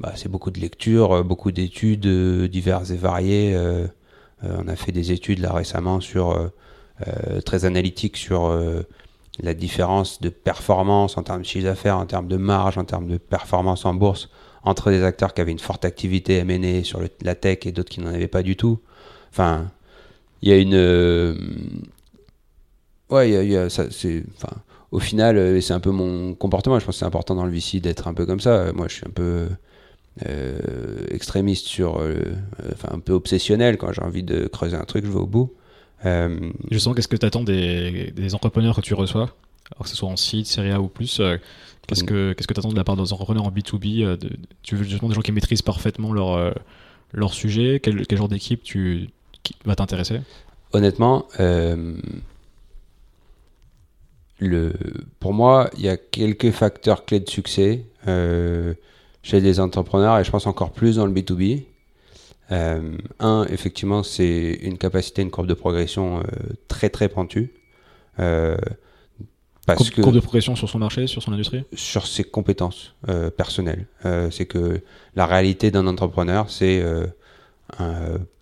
bah, 0.00 0.12
c'est 0.16 0.28
beaucoup 0.28 0.50
de 0.50 0.58
lectures, 0.60 1.24
beaucoup 1.24 1.52
d'études 1.52 2.06
diverses 2.50 2.90
et 2.90 2.96
variées. 2.96 3.56
on 4.42 4.68
a 4.68 4.76
fait 4.76 4.92
des 4.92 5.12
études 5.12 5.38
là 5.38 5.52
récemment 5.52 6.00
sur 6.00 6.50
très 7.44 7.64
analytiques 7.64 8.16
sur 8.16 8.56
la 9.40 9.54
différence 9.54 10.20
de 10.20 10.28
performance 10.28 11.18
en 11.18 11.22
termes 11.22 11.42
de 11.42 11.46
chiffre 11.46 11.64
d'affaires, 11.64 11.98
en 11.98 12.06
termes 12.06 12.28
de 12.28 12.36
marge, 12.36 12.78
en 12.78 12.84
termes 12.84 13.08
de 13.08 13.18
performance 13.18 13.84
en 13.84 13.94
bourse 13.94 14.28
entre 14.64 14.90
des 14.90 15.02
acteurs 15.02 15.34
qui 15.34 15.40
avaient 15.40 15.52
une 15.52 15.58
forte 15.58 15.84
activité 15.84 16.36
M&A 16.38 16.82
sur 16.84 17.00
la 17.22 17.34
tech 17.34 17.58
et 17.66 17.72
d'autres 17.72 17.90
qui 17.90 18.00
n'en 18.00 18.08
avaient 18.08 18.28
pas 18.28 18.42
du 18.42 18.56
tout. 18.56 18.80
Enfin, 19.30 19.70
il 20.42 20.48
y 20.48 20.52
a 20.52 20.56
une... 20.56 20.74
Euh, 20.74 21.36
ouais, 23.10 23.30
il 23.30 23.50
y 23.50 23.56
a, 23.56 23.68
ça. 23.68 23.84
Enfin, 23.84 24.56
au 24.90 25.00
final, 25.00 25.36
euh, 25.36 25.60
c'est 25.60 25.74
un 25.74 25.80
peu 25.80 25.90
mon 25.90 26.34
comportement. 26.34 26.78
Je 26.78 26.86
pense 26.86 26.96
que 26.96 26.98
c'est 27.00 27.04
important 27.04 27.34
dans 27.34 27.44
le 27.44 27.52
VC 27.52 27.80
d'être 27.80 28.08
un 28.08 28.14
peu 28.14 28.24
comme 28.24 28.40
ça. 28.40 28.72
Moi, 28.72 28.88
je 28.88 28.94
suis 28.94 29.06
un 29.06 29.12
peu 29.12 29.48
euh, 30.26 31.06
extrémiste 31.10 31.66
sur... 31.66 32.02
enfin, 32.72 32.88
un 32.90 33.00
peu 33.00 33.12
obsessionnel. 33.12 33.76
Quand 33.76 33.92
j'ai 33.92 34.02
envie 34.02 34.22
de 34.22 34.46
creuser 34.46 34.76
un 34.76 34.84
truc, 34.84 35.04
je 35.04 35.10
vais 35.10 35.18
au 35.18 35.26
bout. 35.26 35.52
Euh, 36.04 36.50
Justement, 36.70 36.94
qu'est-ce 36.94 37.08
que 37.08 37.16
tu 37.16 37.26
attends 37.26 37.44
des, 37.44 38.34
entrepreneurs 38.34 38.76
que 38.76 38.80
tu 38.80 38.94
reçois 38.94 39.34
alors 39.74 39.84
que 39.84 39.88
ce 39.88 39.96
soit 39.96 40.10
en 40.10 40.16
site, 40.16 40.46
série 40.46 40.72
A 40.72 40.80
ou 40.80 40.88
plus, 40.88 41.20
euh, 41.20 41.38
qu'est-ce 41.86 42.04
que 42.04 42.34
qu'est-ce 42.34 42.46
que 42.46 42.52
tu 42.52 42.60
attends 42.60 42.68
de 42.68 42.76
la 42.76 42.84
part 42.84 42.96
des 42.96 43.12
entrepreneurs 43.14 43.46
en 43.46 43.50
B2B 43.50 44.04
euh, 44.04 44.18
Tu 44.62 44.76
veux 44.76 44.84
justement 44.84 45.08
des 45.08 45.14
gens 45.14 45.22
qui 45.22 45.32
maîtrisent 45.32 45.62
parfaitement 45.62 46.12
leur, 46.12 46.54
leur 47.12 47.32
sujet 47.32 47.80
quel, 47.80 48.04
genre 48.10 48.28
d'équipe 48.28 48.62
tu 48.62 49.08
va 49.64 49.74
t'intéresser? 49.74 50.20
Honnêtement, 50.74 51.26
le, 54.38 54.72
pour 55.18 55.32
moi, 55.32 55.70
il 55.78 55.84
y 55.84 55.88
a 55.88 55.96
quelques 55.96 56.50
facteurs 56.50 57.06
clés 57.06 57.20
de 57.20 57.30
succès 57.30 57.86
chez 59.22 59.40
les 59.40 59.60
entrepreneurs 59.60 60.18
et 60.18 60.24
je 60.24 60.30
pense 60.30 60.46
encore 60.46 60.72
plus 60.72 60.96
dans 60.96 61.06
le 61.06 61.12
B2B. 61.12 61.64
Euh, 62.52 62.96
un, 63.20 63.46
effectivement, 63.48 64.02
c'est 64.02 64.58
une 64.62 64.78
capacité, 64.78 65.22
une 65.22 65.30
courbe 65.30 65.46
de 65.46 65.54
progression 65.54 66.18
euh, 66.18 66.22
très 66.68 66.90
très 66.90 67.08
pentue. 67.08 67.52
Euh, 68.20 68.56
parce 69.66 69.90
courbe, 69.90 70.10
que, 70.10 70.14
de 70.16 70.20
progression 70.20 70.54
sur 70.56 70.68
son 70.68 70.78
marché, 70.78 71.06
sur 71.06 71.22
son 71.22 71.32
industrie? 71.32 71.64
Sur 71.72 72.06
ses 72.06 72.24
compétences 72.24 72.94
personnelles. 73.38 73.86
c'est 74.30 74.44
que 74.44 74.82
la 75.16 75.24
réalité 75.24 75.70
d'un 75.70 75.86
entrepreneur, 75.86 76.50
c'est 76.50 76.84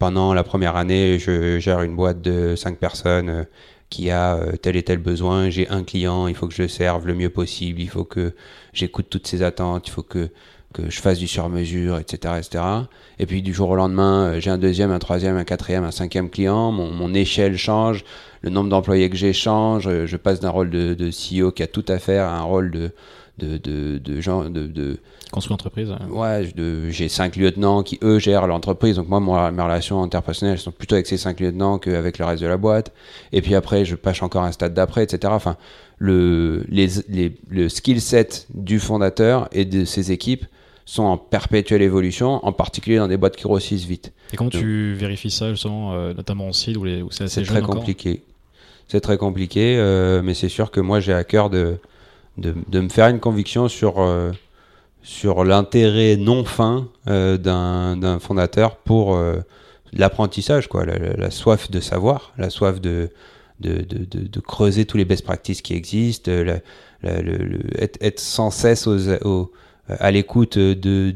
pendant 0.01 0.35
la 0.35 0.43
première 0.43 0.75
année, 0.75 1.21
je 1.21 1.61
gère 1.61 1.83
une 1.83 1.95
boîte 1.95 2.21
de 2.23 2.57
5 2.57 2.77
personnes 2.77 3.47
qui 3.89 4.11
a 4.11 4.37
tel 4.63 4.75
et 4.75 4.83
tel 4.83 4.99
besoin, 4.99 5.49
j'ai 5.49 5.69
un 5.69 5.85
client, 5.85 6.27
il 6.27 6.35
faut 6.35 6.49
que 6.49 6.55
je 6.55 6.63
le 6.63 6.69
serve 6.69 7.07
le 7.07 7.15
mieux 7.15 7.31
possible, 7.31 7.81
il 7.81 7.89
faut 7.89 8.05
que 8.05 8.35
j'écoute 8.73 9.07
toutes 9.09 9.29
ses 9.29 9.45
attentes, 9.45 9.87
il 9.87 9.93
faut 9.93 10.03
que 10.03 10.29
que 10.73 10.91
je 10.91 11.00
fasse 11.00 11.19
du 11.19 11.29
sur-mesure, 11.29 11.99
etc., 11.99 12.35
etc. 12.38 12.64
Et 13.19 13.26
puis 13.26 13.43
du 13.43 13.52
jour 13.52 13.71
au 13.71 13.76
lendemain, 13.76 14.33
euh, 14.33 14.41
j'ai 14.41 14.50
un 14.50 14.59
deuxième, 14.59 14.91
un 14.91 14.99
troisième, 14.99 15.37
un 15.37 15.45
quatrième, 15.45 15.85
un 15.85 15.91
cinquième 15.91 16.31
client, 16.31 16.73
mon, 16.73 16.91
mon 16.91 17.14
échelle 17.14 17.57
change, 17.57 18.05
le 18.41 18.50
nombre 18.50 18.71
d'employés 18.71 19.09
que 19.11 19.17
j'ai 19.17 19.33
change, 19.33 19.87
euh, 19.87 20.07
je 20.07 20.17
passe 20.17 20.41
d'un 20.41 20.50
rôle 20.50 20.71
de, 20.71 20.95
de, 20.95 21.11
CEO 21.11 21.52
qui 21.52 21.62
a 21.62 21.67
tout 21.67 21.85
à 21.88 21.99
faire 21.99 22.26
à 22.26 22.38
un 22.38 22.43
rôle 22.43 22.71
de 22.71 22.91
de 23.38 23.57
de, 23.57 23.99
de 23.99 24.21
genre 24.21 24.45
de, 24.50 24.67
de 24.67 24.99
construire 25.33 25.55
l'entreprise. 25.55 25.92
Ouais, 26.11 26.53
j'ai 26.90 27.09
cinq 27.09 27.37
lieutenants 27.37 27.83
qui 27.83 27.99
eux 28.03 28.18
gèrent 28.18 28.47
l'entreprise, 28.47 28.97
donc 28.97 29.09
moi, 29.09 29.20
moi 29.20 29.51
mes 29.51 29.62
relations 29.62 30.03
interpersonnelles 30.03 30.59
sont 30.59 30.70
plutôt 30.70 30.94
avec 30.94 31.07
ces 31.07 31.16
cinq 31.16 31.40
lieutenants 31.40 31.79
qu'avec 31.79 32.18
le 32.18 32.27
reste 32.27 32.42
de 32.42 32.47
la 32.47 32.59
boîte. 32.59 32.92
Et 33.33 33.40
puis 33.40 33.55
après, 33.55 33.85
je 33.85 33.97
passe 33.97 34.23
encore 34.23 34.42
un 34.42 34.53
stade 34.53 34.75
d'après, 34.75 35.05
etc. 35.05 35.33
Enfin, 35.35 35.57
le 36.03 36.65
les, 36.69 36.88
les, 37.09 37.33
le 37.49 37.69
skill 37.69 38.01
set 38.01 38.49
du 38.53 38.81
fondateur 38.81 39.49
et 39.53 39.65
de 39.65 39.85
ses 39.85 40.11
équipes 40.11 40.45
sont 40.85 41.05
en 41.05 41.17
perpétuelle 41.17 41.81
évolution, 41.81 42.45
en 42.45 42.53
particulier 42.53 42.97
dans 42.97 43.07
des 43.07 43.17
boîtes 43.17 43.37
qui 43.37 43.45
grossissent 43.45 43.85
vite. 43.85 44.12
Et 44.33 44.37
comment 44.37 44.51
tu 44.51 44.95
vérifies 44.95 45.31
ça, 45.31 45.51
justement, 45.51 45.95
euh, 45.95 46.12
notamment 46.12 46.49
en 46.49 46.53
CID 46.53 46.77
où, 46.77 46.87
où 46.87 47.11
c'est 47.12 47.25
assez 47.25 47.45
C'est 47.45 47.51
très 47.51 47.62
compliqué. 47.62 48.23
C'est 48.88 49.01
très 49.01 49.17
compliqué, 49.17 49.77
euh, 49.79 50.23
mais 50.25 50.35
c'est 50.35 50.49
sûr 50.49 50.73
que 50.73 50.81
moi 50.81 50.99
j'ai 50.99 51.15
à 51.15 51.23
cœur 51.23 51.51
de, 51.51 51.77
de, 52.37 52.53
de, 52.69 52.81
me 52.81 52.88
faire 52.88 53.07
une 53.07 53.21
conviction 53.21 53.69
sur, 53.69 54.01
euh, 54.01 54.33
sur 55.05 55.45
l'intérêt 55.45 56.17
non 56.17 56.45
fin 56.45 56.88
d'un 57.07 58.19
fondateur 58.21 58.77
pour 58.77 59.17
l'apprentissage, 59.93 60.69
quoi, 60.69 60.85
la, 60.85 61.31
soif 61.31 61.71
de 61.71 61.79
savoir, 61.79 62.33
la 62.37 62.51
soif 62.51 62.81
de, 62.81 63.11
de, 63.62 64.40
creuser 64.40 64.85
tous 64.85 64.96
les 64.96 65.05
best 65.05 65.25
practices 65.25 65.62
qui 65.62 65.75
existent, 65.75 66.31
le, 66.31 66.61
être, 67.79 68.20
sans 68.20 68.51
cesse 68.51 68.87
euh, 68.87 69.46
à 69.88 70.11
l'écoute 70.11 70.59
de, 70.59 71.14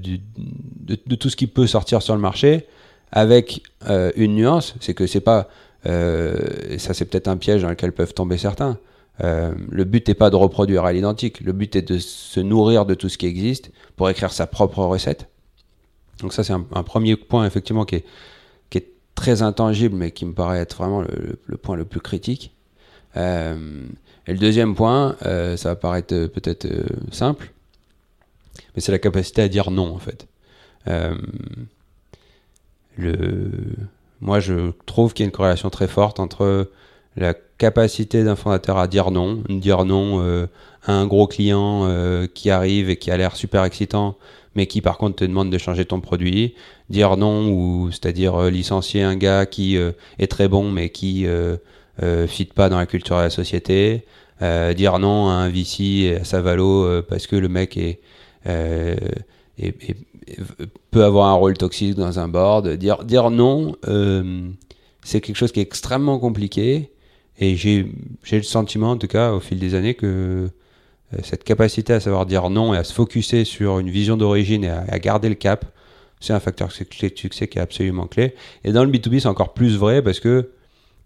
tout 1.18 1.28
ce 1.28 1.36
qui 1.36 1.46
peut 1.46 1.66
sortir 1.66 2.02
sur 2.02 2.14
le 2.14 2.20
marché, 2.20 2.66
avec 3.12 3.62
euh, 3.88 4.10
une 4.16 4.34
nuance, 4.34 4.74
c'est 4.80 4.94
que 4.94 5.06
c'est 5.06 5.20
pas, 5.20 5.48
euh, 5.86 6.78
ça 6.78 6.94
c'est 6.94 7.04
peut-être 7.04 7.28
un 7.28 7.36
piège 7.36 7.62
dans 7.62 7.68
lequel 7.68 7.92
peuvent 7.92 8.14
tomber 8.14 8.38
certains, 8.38 8.78
le 9.18 9.84
but 9.84 10.08
n'est 10.08 10.14
pas 10.14 10.28
de 10.28 10.36
reproduire 10.36 10.84
à 10.84 10.92
l'identique, 10.92 11.40
le 11.40 11.52
but 11.52 11.74
est 11.74 11.90
de 11.90 11.96
se 11.96 12.38
nourrir 12.40 12.84
de 12.84 12.92
tout 12.92 13.08
ce 13.08 13.16
qui 13.16 13.26
existe 13.26 13.70
pour 13.96 14.10
écrire 14.10 14.30
sa 14.30 14.46
propre 14.46 14.80
recette. 14.80 15.28
Donc 16.20 16.34
ça 16.34 16.44
c'est 16.44 16.52
un, 16.52 16.82
premier 16.82 17.16
point 17.16 17.46
effectivement 17.46 17.86
qui 17.86 17.96
est 17.96 18.04
très 19.16 19.42
intangible 19.42 19.96
mais 19.96 20.12
qui 20.12 20.24
me 20.24 20.32
paraît 20.32 20.60
être 20.60 20.76
vraiment 20.76 21.02
le, 21.02 21.56
point 21.56 21.74
le 21.74 21.84
plus 21.84 22.00
critique. 22.00 22.54
et 23.16 23.20
le 23.20 24.38
deuxième 24.38 24.76
point, 24.76 25.16
ça 25.20 25.70
va 25.70 25.74
paraître 25.74 26.26
peut-être 26.26 26.68
simple, 27.10 27.52
mais 28.74 28.82
c'est 28.82 28.92
la 28.92 28.98
capacité 28.98 29.42
à 29.42 29.48
dire 29.48 29.70
non 29.70 29.92
en 29.94 29.98
fait. 29.98 30.28
Euh, 30.88 31.14
le... 32.96 33.50
Moi, 34.20 34.40
je 34.40 34.72
trouve 34.86 35.12
qu'il 35.12 35.24
y 35.24 35.26
a 35.26 35.28
une 35.28 35.32
corrélation 35.32 35.68
très 35.68 35.88
forte 35.88 36.20
entre 36.20 36.70
la 37.16 37.34
capacité 37.58 38.24
d'un 38.24 38.36
fondateur 38.36 38.78
à 38.78 38.88
dire 38.88 39.10
non, 39.10 39.42
dire 39.48 39.84
non 39.84 40.20
euh, 40.20 40.46
à 40.84 40.92
un 40.92 41.06
gros 41.06 41.26
client 41.26 41.86
euh, 41.86 42.26
qui 42.26 42.50
arrive 42.50 42.90
et 42.90 42.96
qui 42.96 43.10
a 43.10 43.16
l'air 43.16 43.36
super 43.36 43.64
excitant, 43.64 44.16
mais 44.56 44.66
qui 44.66 44.80
par 44.80 44.98
contre 44.98 45.16
te 45.16 45.24
demande 45.24 45.50
de 45.50 45.58
changer 45.58 45.84
ton 45.84 46.00
produit, 46.00 46.54
dire 46.90 47.16
non 47.16 47.48
ou 47.48 47.90
c'est-à-dire 47.92 48.42
licencier 48.50 49.02
un 49.02 49.16
gars 49.16 49.46
qui 49.46 49.76
est 49.76 50.26
très 50.26 50.48
bon 50.48 50.70
mais 50.70 50.88
qui 50.88 51.26
ne 52.02 52.26
fit 52.26 52.46
pas 52.46 52.68
dans 52.68 52.78
la 52.78 52.86
culture 52.86 53.16
de 53.16 53.22
la 53.22 53.30
société, 53.30 54.04
dire 54.40 54.98
non 54.98 55.28
à 55.28 55.32
un 55.32 55.48
VC 55.48 56.16
à 56.20 56.24
sa 56.24 56.40
valo 56.40 57.02
parce 57.08 57.26
que 57.26 57.36
le 57.36 57.48
mec 57.48 57.76
est 57.76 58.00
euh, 58.46 58.96
peut 60.90 61.04
avoir 61.04 61.28
un 61.28 61.34
rôle 61.34 61.56
toxique 61.56 61.94
dans 61.94 62.18
un 62.18 62.28
board. 62.28 62.68
Dire, 62.70 63.04
dire 63.04 63.30
non, 63.30 63.76
euh, 63.88 64.48
c'est 65.02 65.20
quelque 65.20 65.36
chose 65.36 65.52
qui 65.52 65.60
est 65.60 65.64
extrêmement 65.64 66.18
compliqué. 66.18 66.90
Et 67.38 67.56
j'ai 67.56 67.92
le 68.32 68.42
sentiment, 68.42 68.92
en 68.92 68.96
tout 68.96 69.08
cas, 69.08 69.32
au 69.32 69.40
fil 69.40 69.58
des 69.58 69.74
années, 69.74 69.94
que 69.94 70.06
euh, 70.06 70.48
cette 71.22 71.44
capacité 71.44 71.92
à 71.92 72.00
savoir 72.00 72.26
dire 72.26 72.50
non 72.50 72.74
et 72.74 72.78
à 72.78 72.84
se 72.84 72.92
focuser 72.92 73.44
sur 73.44 73.78
une 73.78 73.90
vision 73.90 74.16
d'origine 74.16 74.64
et 74.64 74.70
à, 74.70 74.98
garder 74.98 75.28
le 75.28 75.34
cap, 75.34 75.64
c'est 76.20 76.32
un 76.32 76.40
facteur 76.40 76.68
clé 76.72 77.10
de 77.10 77.18
succès 77.18 77.46
qui 77.46 77.58
est 77.58 77.60
absolument 77.60 78.06
clé. 78.06 78.34
Et 78.64 78.72
dans 78.72 78.84
le 78.84 78.90
B2B, 78.90 79.20
c'est 79.20 79.28
encore 79.28 79.52
plus 79.52 79.76
vrai 79.76 80.02
parce 80.02 80.18
que, 80.18 80.50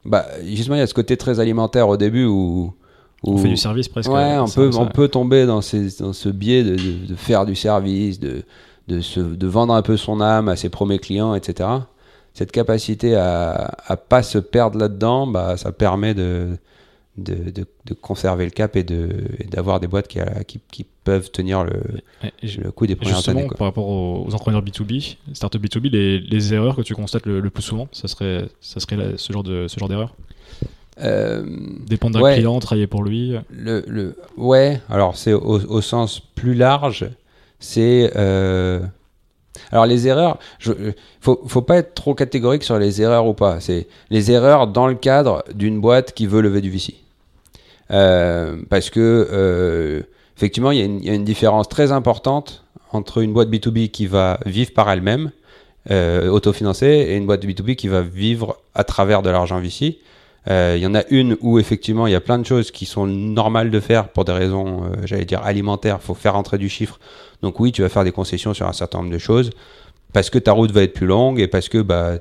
bah, 0.04 0.26
justement, 0.44 0.76
il 0.76 0.78
y 0.78 0.82
a 0.82 0.86
ce 0.86 0.94
côté 0.94 1.16
très 1.16 1.40
alimentaire 1.40 1.88
au 1.88 1.96
début 1.96 2.24
où 2.24 2.74
on 3.22 3.36
fait 3.36 3.48
du 3.48 3.56
service 3.56 3.88
presque. 3.88 4.10
Ouais, 4.10 4.38
on 4.38 4.48
peut, 4.48 4.70
on 4.74 4.86
peut 4.86 5.08
tomber 5.08 5.44
dans, 5.44 5.60
ces, 5.60 5.98
dans 6.00 6.12
ce 6.12 6.28
biais 6.28 6.64
de, 6.64 6.76
de, 6.76 7.14
faire 7.14 7.44
du 7.44 7.54
service, 7.54 8.18
de, 8.18 8.42
de, 8.88 9.00
se, 9.00 9.20
de 9.20 9.46
vendre 9.46 9.74
un 9.74 9.82
peu 9.82 9.96
son 9.96 10.20
âme 10.20 10.48
à 10.48 10.56
ses 10.56 10.70
premiers 10.70 10.98
clients, 10.98 11.34
etc. 11.34 11.68
Cette 12.32 12.52
capacité 12.52 13.16
à 13.16 13.76
ne 13.90 13.96
pas 13.96 14.22
se 14.22 14.38
perdre 14.38 14.78
là-dedans, 14.78 15.26
bah, 15.26 15.56
ça 15.58 15.72
permet 15.72 16.14
de, 16.14 16.56
de, 17.22 17.50
de, 17.50 17.94
conserver 17.94 18.44
le 18.44 18.50
cap 18.50 18.76
et 18.76 18.84
d'avoir 18.84 19.80
des 19.80 19.86
boîtes 19.86 20.08
qui, 20.08 20.20
qui, 20.46 20.60
qui, 20.70 20.86
peuvent 21.04 21.30
tenir 21.30 21.64
le, 21.64 21.82
le 22.42 22.70
coup 22.70 22.86
des 22.86 22.96
premières 22.96 23.16
justement, 23.16 23.40
années. 23.40 23.48
Par 23.56 23.66
rapport 23.66 23.88
aux, 23.88 24.26
entrepreneurs 24.26 24.62
B2B, 24.62 25.16
startup 25.32 25.62
B2B, 25.62 25.90
les, 25.90 26.20
les, 26.20 26.54
erreurs 26.54 26.76
que 26.76 26.82
tu 26.82 26.94
constates 26.94 27.26
le, 27.26 27.48
plus 27.50 27.62
souvent, 27.62 27.88
ça 27.92 28.06
serait, 28.08 28.48
ça 28.60 28.80
serait 28.80 29.14
ce 29.16 29.32
genre 29.32 29.42
de 29.42 29.66
ce 29.68 29.78
genre 29.78 29.88
d'erreur? 29.88 30.14
Euh, 31.02 31.44
Dépendre 31.86 32.20
d'un 32.20 32.34
client, 32.34 32.58
travailler 32.60 32.86
pour 32.86 33.02
lui? 33.02 33.34
Le, 33.50 33.84
le, 33.86 34.16
ouais, 34.36 34.80
alors 34.88 35.16
c'est 35.16 35.32
au, 35.32 35.80
sens 35.80 36.20
plus 36.20 36.54
large. 36.54 37.08
C'est. 37.58 38.12
Euh, 38.16 38.80
alors 39.72 39.86
les 39.86 40.06
erreurs, 40.06 40.38
il 40.64 40.94
faut, 41.20 41.40
faut 41.46 41.62
pas 41.62 41.76
être 41.76 41.94
trop 41.94 42.14
catégorique 42.14 42.62
sur 42.62 42.78
les 42.78 43.02
erreurs 43.02 43.26
ou 43.26 43.34
pas. 43.34 43.60
C'est 43.60 43.88
les 44.10 44.30
erreurs 44.30 44.66
dans 44.66 44.86
le 44.86 44.94
cadre 44.94 45.44
d'une 45.54 45.80
boîte 45.80 46.12
qui 46.12 46.26
veut 46.26 46.40
lever 46.40 46.60
du 46.60 46.70
VC. 46.70 46.94
Euh, 47.90 48.56
parce 48.68 48.90
que 48.90 50.04
effectivement, 50.36 50.70
il 50.70 50.78
y, 50.78 50.82
a 50.82 50.84
une, 50.84 51.02
y, 51.02 51.10
a 51.10 51.14
une 51.14 51.24
différence 51.24 51.68
très 51.68 51.92
importante 51.92 52.64
entre 52.92 53.18
une 53.18 53.32
boîte 53.32 53.48
B2B 53.48 53.90
qui 53.90 54.06
va 54.06 54.38
vivre 54.46 54.72
par 54.72 54.90
elle-même, 54.90 55.30
euh, 55.90 56.28
autofinancée, 56.28 56.86
et 56.86 57.16
une 57.16 57.26
boîte 57.26 57.44
B2B 57.44 57.74
qui 57.74 57.88
va 57.88 58.02
vivre 58.02 58.58
à 58.74 58.84
travers 58.84 59.22
de 59.22 59.30
l'argent 59.30 59.60
VC. 59.60 59.98
Euh, 60.48 60.74
il 60.76 60.82
y 60.82 60.86
en 60.86 60.94
a 60.94 61.04
une 61.10 61.36
où 61.40 61.58
effectivement 61.58 62.06
il 62.06 62.12
y 62.12 62.16
a 62.16 62.20
plein 62.20 62.38
de 62.38 62.46
choses 62.46 62.70
qui 62.70 62.86
sont 62.86 63.06
normales 63.06 63.70
de 63.70 63.80
faire 63.80 64.08
pour 64.08 64.24
des 64.24 64.32
raisons, 64.32 64.84
euh, 64.84 64.88
j'allais 65.04 65.24
dire 65.24 65.42
alimentaires. 65.42 65.98
Il 66.02 66.06
faut 66.06 66.14
faire 66.14 66.36
entrer 66.36 66.58
du 66.58 66.68
chiffre. 66.68 66.98
Donc 67.42 67.60
oui, 67.60 67.72
tu 67.72 67.82
vas 67.82 67.88
faire 67.88 68.04
des 68.04 68.12
concessions 68.12 68.54
sur 68.54 68.66
un 68.66 68.72
certain 68.72 68.98
nombre 68.98 69.10
de 69.10 69.18
choses 69.18 69.50
parce 70.12 70.28
que 70.28 70.38
ta 70.38 70.52
route 70.52 70.70
va 70.72 70.82
être 70.82 70.94
plus 70.94 71.06
longue 71.06 71.40
et 71.40 71.46
parce 71.46 71.68
que 71.68 71.78
bah 71.78 72.14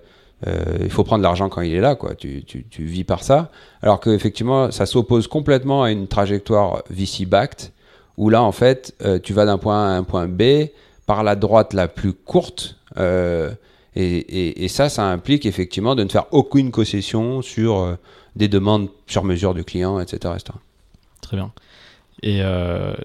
euh, 0.47 0.77
il 0.81 0.89
faut 0.89 1.03
prendre 1.03 1.23
l'argent 1.23 1.49
quand 1.49 1.61
il 1.61 1.73
est 1.73 1.81
là, 1.81 1.95
quoi. 1.95 2.15
Tu, 2.15 2.43
tu, 2.43 2.83
vis 2.83 3.03
par 3.03 3.23
ça. 3.23 3.51
Alors 3.81 3.99
que 3.99 4.09
effectivement, 4.09 4.71
ça 4.71 4.85
s'oppose 4.85 5.27
complètement 5.27 5.83
à 5.83 5.91
une 5.91 6.07
trajectoire 6.07 6.83
VC 6.89 7.25
backed 7.25 7.71
où 8.17 8.29
là 8.29 8.41
en 8.43 8.51
fait, 8.51 8.95
euh, 9.03 9.19
tu 9.19 9.33
vas 9.33 9.45
d'un 9.45 9.57
point 9.57 9.85
A 9.85 9.89
à 9.89 9.97
un 9.97 10.03
point 10.03 10.27
B 10.27 10.67
par 11.05 11.23
la 11.23 11.35
droite 11.35 11.73
la 11.73 11.87
plus 11.87 12.13
courte. 12.13 12.77
Euh, 12.97 13.51
et, 13.95 14.63
et, 14.63 14.67
ça, 14.67 14.87
ça 14.87 15.03
implique 15.03 15.45
effectivement 15.45 15.95
de 15.95 16.03
ne 16.03 16.09
faire 16.09 16.25
aucune 16.31 16.71
concession 16.71 17.41
sur 17.41 17.97
des 18.35 18.47
demandes 18.47 18.87
sur 19.07 19.25
mesure 19.25 19.53
du 19.53 19.65
client, 19.65 19.99
etc. 19.99 20.35
Très 21.21 21.35
bien. 21.35 21.51
Et 22.21 22.41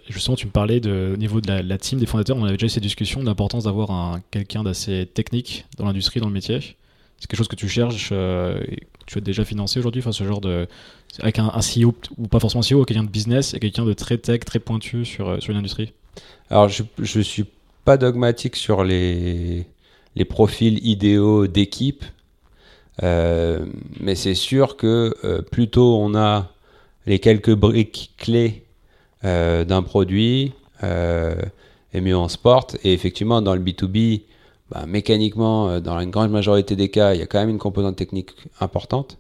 justement, 0.09 0.37
tu 0.37 0.47
me 0.47 0.53
parlais 0.53 0.79
de, 0.79 1.13
au 1.15 1.17
niveau 1.17 1.41
de 1.41 1.51
la, 1.51 1.79
team 1.79 1.99
des 1.99 2.07
fondateurs, 2.07 2.37
on 2.37 2.45
avait 2.45 2.53
déjà 2.53 2.67
eu 2.67 2.69
ces 2.69 2.81
discussions 2.81 3.25
d'importance 3.25 3.65
d'avoir 3.65 3.91
un, 3.91 4.21
quelqu'un 4.31 4.63
d'assez 4.63 5.07
technique 5.13 5.65
dans 5.79 5.87
l'industrie, 5.87 6.21
dans 6.21 6.29
le 6.29 6.35
métier. 6.35 6.77
C'est 7.19 7.27
quelque 7.29 7.39
chose 7.39 7.49
que 7.49 7.57
tu 7.57 7.69
cherches 7.69 8.11
euh, 8.13 8.61
et 8.69 8.77
que 8.77 9.05
tu 9.07 9.19
as 9.19 9.21
déjà 9.21 9.45
financé 9.45 9.79
aujourd'hui, 9.79 10.01
enfin, 10.03 10.13
ce 10.13 10.25
genre 10.25 10.41
de. 10.41 10.67
avec 11.21 11.39
un, 11.39 11.51
CEO, 11.61 11.95
ou 12.19 12.29
pas 12.29 12.41
forcément 12.41 12.63
CEO, 12.63 12.85
quelqu'un 12.85 13.05
de 13.05 13.11
business 13.11 13.55
et 13.55 13.61
quelqu'un 13.61 13.85
de 13.85 13.93
très 13.93 14.19
tech, 14.19 14.41
très 14.41 14.59
pointu 14.59 15.05
sur, 15.05 15.43
sur 15.43 15.53
une 15.53 15.59
industrie? 15.59 15.93
Alors, 16.51 16.69
je 16.69 16.85
ne 16.99 17.23
suis 17.23 17.47
pas 17.85 17.97
dogmatique 17.97 18.57
sur 18.57 18.85
les, 18.85 19.67
les 20.17 20.25
profils 20.25 20.85
idéaux 20.87 21.47
d'équipe, 21.47 22.05
euh, 23.03 23.65
mais 24.01 24.15
c'est 24.15 24.35
sûr 24.35 24.77
que 24.77 25.15
euh, 25.25 25.43
plus 25.43 25.69
on 25.77 26.15
a 26.15 26.53
les 27.07 27.19
quelques 27.19 27.55
briques 27.55 28.13
clés 28.17 28.65
euh, 29.25 29.65
d'un 29.65 29.83
produit, 29.83 30.53
et 30.83 32.01
mieux 32.01 32.17
on 32.17 32.29
se 32.29 32.37
porte. 32.37 32.77
Et 32.85 32.93
effectivement, 32.93 33.41
dans 33.41 33.55
le 33.55 33.61
B2B, 33.61 34.23
bah, 34.71 34.85
mécaniquement, 34.87 35.81
dans 35.81 35.99
une 36.01 36.11
grande 36.11 36.31
majorité 36.31 36.77
des 36.77 36.89
cas, 36.89 37.15
il 37.15 37.21
y 37.21 37.23
a 37.23 37.27
quand 37.27 37.39
même 37.39 37.51
une 37.51 37.59
composante 37.59 37.97
technique 37.97 38.31
importante. 38.61 39.19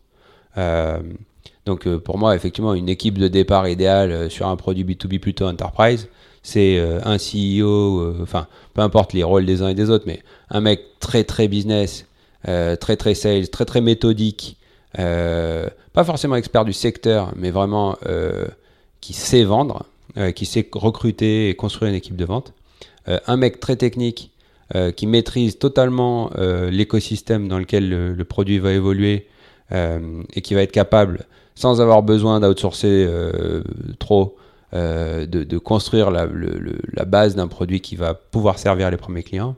donc 1.67 1.89
pour 1.99 2.19
moi, 2.19 2.35
effectivement, 2.35 2.75
une 2.75 2.89
équipe 2.89 3.19
de 3.19 3.29
départ 3.29 3.69
idéale 3.69 4.31
sur 4.31 4.49
un 4.49 4.57
produit 4.57 4.85
B2B 4.85 5.19
plutôt 5.19 5.47
enterprise, 5.47 6.09
c'est 6.45 6.79
euh, 6.79 7.01
un 7.05 7.17
CEO, 7.17 8.23
enfin, 8.23 8.41
euh, 8.41 8.55
peu 8.75 8.83
importe 8.83 9.15
les 9.15 9.25
rôles 9.25 9.47
des 9.47 9.63
uns 9.63 9.69
et 9.69 9.75
des 9.75 9.91
autres, 9.91 10.05
mais 10.07 10.23
un 10.51 10.61
mec 10.61 10.83
très 11.01 11.25
très 11.25 11.49
business, 11.49 12.07
euh, 12.47 12.77
très 12.77 12.97
très 12.97 13.15
sales, 13.15 13.49
très 13.49 13.65
très 13.65 13.81
méthodique, 13.81 14.59
pas 14.93 16.05
forcément 16.05 16.37
expert 16.37 16.65
du 16.65 16.73
secteur, 16.73 17.33
mais 17.35 17.51
vraiment 17.51 17.97
qui 19.01 19.13
sait 19.13 19.43
vendre, 19.43 19.87
qui 20.37 20.47
sait 20.47 20.69
recruter 20.73 21.49
et 21.49 21.57
construire 21.57 21.91
une 21.91 21.97
équipe 21.97 22.15
de 22.15 22.25
vente. 22.25 22.53
un 23.09 23.37
mec 23.37 23.59
très 23.59 23.75
technique 23.75 24.31
qui 24.97 25.07
maîtrise 25.07 25.59
totalement 25.59 26.31
l'écosystème 26.71 27.49
dans 27.49 27.59
lequel 27.59 27.89
le, 27.89 28.25
produit 28.25 28.59
va 28.59 28.73
évoluer 28.73 29.29
et 29.71 30.41
qui 30.43 30.55
va 30.55 30.63
être 30.63 30.73
capable, 30.73 31.27
sans 31.55 31.81
avoir 31.81 32.03
besoin 32.03 32.41
d'outsourcer 32.41 33.09
trop, 33.99 34.37
euh, 34.75 35.25
de, 35.27 35.59
construire 35.59 36.11
la, 36.11 36.27
base 37.05 37.37
d'un 37.37 37.47
produit 37.47 37.81
qui 37.81 37.95
va 37.95 38.15
pouvoir 38.15 38.59
servir 38.59 38.91
les 38.91 38.97
premiers 38.97 39.23
clients. 39.23 39.55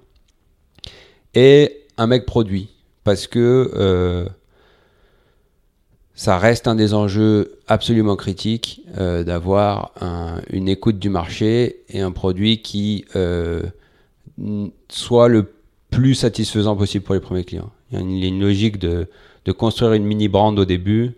Et 1.35 1.87
un 1.97 2.07
mec 2.07 2.27
produit, 2.27 2.69
parce 3.03 3.27
que 3.27 3.71
euh, 3.75 4.27
ça 6.15 6.37
reste 6.37 6.69
un 6.69 6.75
des 6.75 6.93
enjeux 6.93 7.59
absolument 7.67 8.15
critiques 8.17 8.83
euh, 8.99 9.25
d'avoir 9.25 9.93
un, 10.03 10.43
une 10.51 10.69
écoute 10.69 10.99
du 10.99 11.09
marché 11.09 11.85
et 11.89 12.03
un 12.03 12.13
produit 12.13 12.61
qui 12.61 13.07
euh, 13.17 13.63
soit 14.89 15.29
le 15.29 15.53
plus 15.91 16.15
satisfaisant 16.15 16.77
possible 16.77 17.05
pour 17.05 17.15
les 17.15 17.21
premiers 17.21 17.45
clients. 17.45 17.71
Il 17.91 18.19
y 18.19 18.25
a 18.25 18.29
une, 18.29 18.41
logique 18.41 18.79
de, 18.79 19.09
construire 19.57 19.93
une 19.93 20.05
mini 20.05 20.29
brand 20.29 20.59
au 20.59 20.65
début 20.65 21.13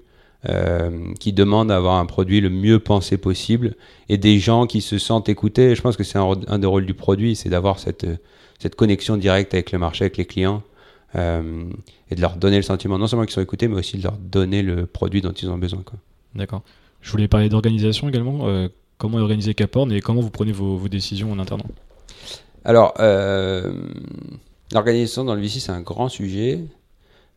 euh, 0.48 1.12
qui 1.18 1.32
demandent 1.32 1.68
d'avoir 1.68 1.96
un 1.96 2.06
produit 2.06 2.40
le 2.40 2.50
mieux 2.50 2.78
pensé 2.78 3.16
possible 3.16 3.74
et 4.08 4.18
des 4.18 4.38
gens 4.38 4.66
qui 4.66 4.80
se 4.80 4.98
sentent 4.98 5.28
écoutés. 5.28 5.74
Je 5.74 5.82
pense 5.82 5.96
que 5.96 6.04
c'est 6.04 6.18
un, 6.18 6.58
des 6.58 6.66
rôles 6.66 6.86
du 6.86 6.94
produit, 6.94 7.34
c'est 7.34 7.48
d'avoir 7.48 7.78
cette, 7.78 8.06
connexion 8.76 9.16
directe 9.16 9.54
avec 9.54 9.72
le 9.72 9.78
marché, 9.78 10.04
avec 10.04 10.16
les 10.16 10.26
clients 10.26 10.62
euh, 11.16 11.64
et 12.10 12.14
de 12.14 12.20
leur 12.20 12.36
donner 12.36 12.56
le 12.56 12.62
sentiment 12.62 12.98
non 12.98 13.06
seulement 13.06 13.24
qu'ils 13.24 13.34
sont 13.34 13.42
écoutés, 13.42 13.66
mais 13.66 13.76
aussi 13.76 13.96
de 13.96 14.02
leur 14.02 14.16
donner 14.16 14.62
le 14.62 14.86
produit 14.86 15.22
dont 15.22 15.32
ils 15.32 15.48
ont 15.48 15.58
besoin. 15.58 15.82
D'accord. 16.34 16.62
Je 17.00 17.10
voulais 17.10 17.28
parler 17.28 17.48
d'organisation 17.48 18.08
également. 18.08 18.46
Euh, 18.48 18.68
comment 18.98 19.18
est 19.18 19.22
organisé 19.22 19.54
Caporn 19.54 19.90
et 19.90 20.00
comment 20.00 20.20
vous 20.20 20.30
prenez 20.30 20.52
vos 20.52 20.86
décisions 20.88 21.32
en 21.32 21.38
interne? 21.38 21.62
Alors, 22.64 22.94
euh, 22.98 23.72
l'organisation 24.72 25.24
dans 25.24 25.34
le 25.34 25.40
VC, 25.40 25.60
c'est 25.60 25.72
un 25.72 25.80
grand 25.80 26.08
sujet. 26.08 26.60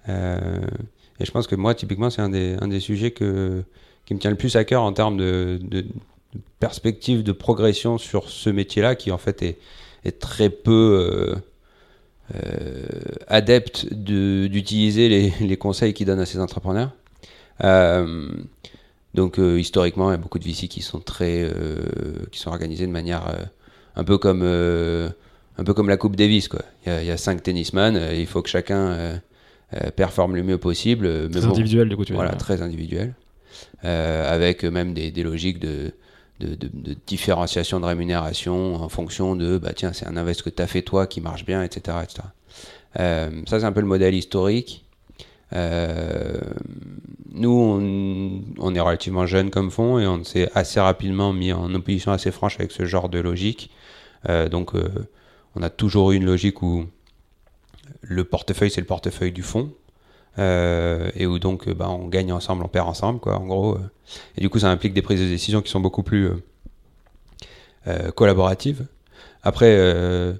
Euh, 0.10 0.60
et 1.20 1.26
je 1.26 1.32
pense 1.32 1.48
que 1.48 1.56
moi, 1.56 1.76
typiquement, 1.76 2.10
c'est 2.10 2.22
un 2.22 2.30
des, 2.30 2.58
un 2.60 2.68
des 2.68 2.80
sujets 2.80 3.12
que, 3.12 3.64
qui 4.06 4.14
me 4.14 4.20
tient 4.20 4.32
le 4.32 4.38
plus 4.38 4.56
à 4.56 4.64
cœur 4.64 4.82
en 4.82 4.94
termes 4.94 5.18
de, 5.18 5.60
perspective 6.60 7.24
de 7.24 7.32
progression 7.32 7.98
sur 7.98 8.30
ce 8.30 8.50
métier-là, 8.50 8.96
qui 8.96 9.12
en 9.12 9.18
fait 9.18 9.42
est, 9.44 9.58
très 10.20 10.50
peu 10.50 11.36
euh, 12.34 12.86
adepte 13.28 13.94
d'utiliser 13.94 15.32
les, 15.40 15.58
conseils 15.58 15.94
qu'il 15.94 16.08
donne 16.08 16.20
à 16.20 16.26
ses 16.26 16.40
entrepreneurs. 16.40 16.92
Donc 19.14 19.38
historiquement, 19.38 20.10
il 20.10 20.14
y 20.14 20.16
a 20.16 20.18
beaucoup 20.18 20.40
de 20.40 20.46
VC 20.46 20.68
qui 20.68 20.82
sont 20.82 21.00
très, 21.00 21.48
qui 22.32 22.40
sont 22.40 22.50
organisés 22.50 22.88
de 22.88 22.92
manière 22.92 23.28
un 23.96 24.04
peu 24.04 24.18
comme, 24.18 24.44
un 24.44 25.64
peu 25.64 25.74
comme 25.74 25.90
la 25.90 25.98
Coupe 25.98 26.16
Davis, 26.16 26.48
quoi. 26.48 26.62
Il 26.86 26.92
y 26.92 26.96
a, 26.96 27.02
il 27.02 27.08
y 27.08 27.12
a 27.12 27.18
cinq 27.18 27.44
tennisman, 27.44 28.00
il 28.14 28.28
faut 28.28 28.42
que 28.42 28.50
chacun 28.50 29.22
euh, 29.74 29.90
performe 29.90 30.36
le 30.36 30.44
mieux 30.44 30.58
possible. 30.58 31.08
Mais 31.08 31.30
très 31.30 31.42
bon, 31.42 31.50
individuel, 31.50 31.88
du 31.88 31.96
coup, 31.96 32.04
tu 32.04 32.14
Voilà, 32.14 32.32
très 32.34 32.62
individuel. 32.62 33.14
Euh, 33.86 34.34
avec 34.34 34.64
même 34.64 34.94
des, 34.94 35.12
des 35.12 35.24
logiques 35.24 35.60
de, 35.60 35.94
de, 36.42 36.56
de, 36.56 36.70
de, 36.74 36.96
différenciation 37.08 37.80
de 37.80 37.86
rémunération 37.86 38.76
en 38.76 38.90
fonction 38.90 39.36
de, 39.36 39.58
bah 39.58 39.72
tiens, 39.74 39.94
c'est 39.94 40.08
un 40.08 40.18
invest 40.18 40.42
que 40.42 40.50
tu 40.50 40.62
as 40.62 40.68
fait 40.68 40.82
toi 40.82 41.08
qui 41.08 41.22
marche 41.22 41.46
bien, 41.46 41.64
etc. 41.64 41.98
etc. 42.04 42.28
Euh, 43.00 43.30
ça, 43.48 43.62
c'est 43.62 43.66
un 43.66 43.72
peu 43.72 43.80
le 43.80 43.88
modèle 43.88 44.14
historique. 44.14 44.86
Euh, 45.54 46.40
nous, 47.34 48.44
on, 48.60 48.76
est 48.76 48.80
relativement 48.80 49.26
jeune 49.26 49.50
comme 49.50 49.72
fond 49.72 50.00
et 50.00 50.08
on 50.08 50.24
s'est 50.24 50.50
assez 50.54 50.80
rapidement 50.80 51.34
mis 51.34 51.54
en 51.54 51.74
opposition 51.74 52.12
assez 52.12 52.32
franche 52.32 52.60
avec 52.60 52.72
ce 52.72 52.86
genre 52.86 53.10
de 53.10 53.20
logique. 53.20 53.72
Euh, 54.30 54.50
donc, 54.50 54.76
euh, 54.76 54.90
on 55.56 55.64
a 55.64 55.70
toujours 55.70 56.12
eu 56.12 56.16
une 56.16 56.26
logique 56.26 56.62
où 56.62 56.86
le 58.02 58.24
portefeuille, 58.24 58.72
c'est 58.72 58.82
le 58.82 58.88
portefeuille 58.88 59.32
du 59.32 59.44
fonds. 59.44 59.72
Euh, 60.40 61.12
et 61.16 61.26
où 61.26 61.40
donc 61.40 61.70
bah, 61.70 61.90
on 61.90 62.08
gagne 62.08 62.32
ensemble, 62.32 62.64
on 62.64 62.70
perd 62.70 62.88
ensemble, 62.88 63.20
quoi, 63.20 63.38
en 63.38 63.46
gros. 63.46 63.78
Et 64.38 64.42
du 64.42 64.50
coup, 64.50 64.60
ça 64.60 64.70
implique 64.70 64.94
des 64.94 65.02
prises 65.02 65.20
de 65.20 65.28
décision 65.28 65.62
qui 65.62 65.70
sont 65.70 65.82
beaucoup 65.82 66.04
plus 66.04 66.30
euh, 67.88 68.12
collaboratives. 68.12 68.86
Après, 69.42 69.76
euh, 69.76 70.34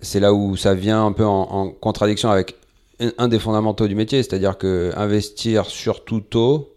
c'est 0.00 0.20
là 0.20 0.32
où 0.32 0.56
ça 0.56 0.74
vient 0.74 1.04
un 1.04 1.10
peu 1.10 1.26
en, 1.26 1.70
contradiction 1.70 2.30
avec 2.30 2.54
un 3.00 3.28
des 3.28 3.38
fondamentaux 3.38 3.88
du 3.88 3.94
métier, 3.94 4.22
c'est-à-dire 4.22 4.58
que 4.58 4.92
investir 4.96 5.66
surtout 5.66 6.20
tôt, 6.20 6.74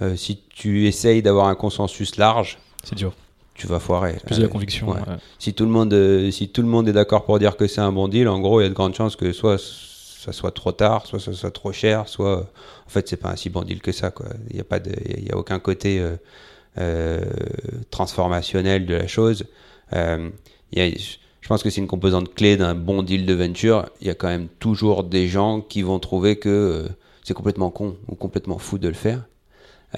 euh, 0.00 0.16
si 0.16 0.42
tu 0.48 0.86
essayes 0.86 1.22
d'avoir 1.22 1.48
un 1.48 1.54
consensus 1.54 2.16
large, 2.16 2.58
c'est 2.84 2.96
dur 2.96 3.12
tu 3.60 3.66
vas 3.66 3.78
foirer. 3.78 4.16
Plus 4.24 4.38
de 4.38 4.42
la 4.42 4.48
conviction. 4.48 4.88
Ouais. 4.88 5.00
Ouais. 5.00 5.16
Si 5.38 5.52
tout 5.52 5.66
le 5.66 5.70
monde, 5.70 5.92
euh, 5.92 6.30
si 6.30 6.48
tout 6.48 6.62
le 6.62 6.68
monde 6.68 6.88
est 6.88 6.94
d'accord 6.94 7.26
pour 7.26 7.38
dire 7.38 7.58
que 7.58 7.66
c'est 7.66 7.82
un 7.82 7.92
bon 7.92 8.08
deal, 8.08 8.26
en 8.26 8.40
gros, 8.40 8.58
il 8.60 8.62
y 8.62 8.66
a 8.66 8.70
de 8.70 8.74
grandes 8.74 8.94
chances 8.94 9.16
que 9.16 9.32
soit 9.32 9.58
ça 9.58 10.32
soit 10.32 10.50
trop 10.50 10.72
tard, 10.72 11.06
soit 11.06 11.18
ça 11.18 11.32
soit 11.32 11.50
trop 11.50 11.72
cher, 11.72 12.08
soit 12.08 12.50
en 12.86 12.90
fait 12.90 13.08
c'est 13.08 13.16
pas 13.16 13.30
un 13.30 13.36
si 13.36 13.48
bon 13.48 13.62
deal 13.62 13.80
que 13.80 13.92
ça. 13.92 14.12
Il 14.48 14.54
n'y 14.54 14.60
a 14.60 14.64
pas 14.64 14.78
de, 14.78 14.92
il 15.18 15.26
y 15.26 15.32
a 15.32 15.36
aucun 15.36 15.58
côté 15.58 15.98
euh, 15.98 16.16
euh, 16.78 17.20
transformationnel 17.90 18.86
de 18.86 18.94
la 18.94 19.06
chose. 19.06 19.44
Euh, 19.94 20.30
il 20.72 20.78
y 20.78 20.82
a, 20.82 20.96
je 21.40 21.48
pense 21.48 21.62
que 21.62 21.70
c'est 21.70 21.80
une 21.80 21.86
composante 21.86 22.34
clé 22.34 22.56
d'un 22.56 22.74
bon 22.74 23.02
deal 23.02 23.26
de 23.26 23.34
venture. 23.34 23.86
Il 24.00 24.06
y 24.06 24.10
a 24.10 24.14
quand 24.14 24.28
même 24.28 24.48
toujours 24.58 25.04
des 25.04 25.28
gens 25.28 25.60
qui 25.60 25.82
vont 25.82 25.98
trouver 25.98 26.36
que 26.36 26.48
euh, 26.48 26.88
c'est 27.22 27.34
complètement 27.34 27.70
con 27.70 27.96
ou 28.08 28.14
complètement 28.14 28.58
fou 28.58 28.78
de 28.78 28.88
le 28.88 28.94
faire. 28.94 29.24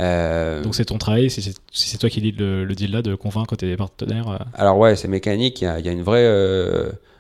Euh... 0.01 0.63
Donc 0.63 0.75
c'est 0.75 0.87
ton 0.87 0.97
travail, 0.97 1.29
c'est 1.31 1.99
toi 1.99 2.09
qui 2.09 2.21
lis 2.23 2.33
le, 2.33 2.65
le, 2.65 2.75
deal 2.75 2.93
là, 2.93 3.03
de 3.03 3.15
convaincre 3.15 3.57
tes 3.57 3.77
partenaires 3.77 4.31
euh... 4.31 4.39
Alors 4.55 4.79
ouais, 4.79 4.97
c'est 4.97 5.09
mécanique, 5.09 5.61
il 5.61 5.65
y, 5.65 5.67
a, 5.67 5.79
il 5.81 5.85
y 5.85 5.89
a, 5.91 5.93
une 5.93 6.03
vraie 6.03 6.25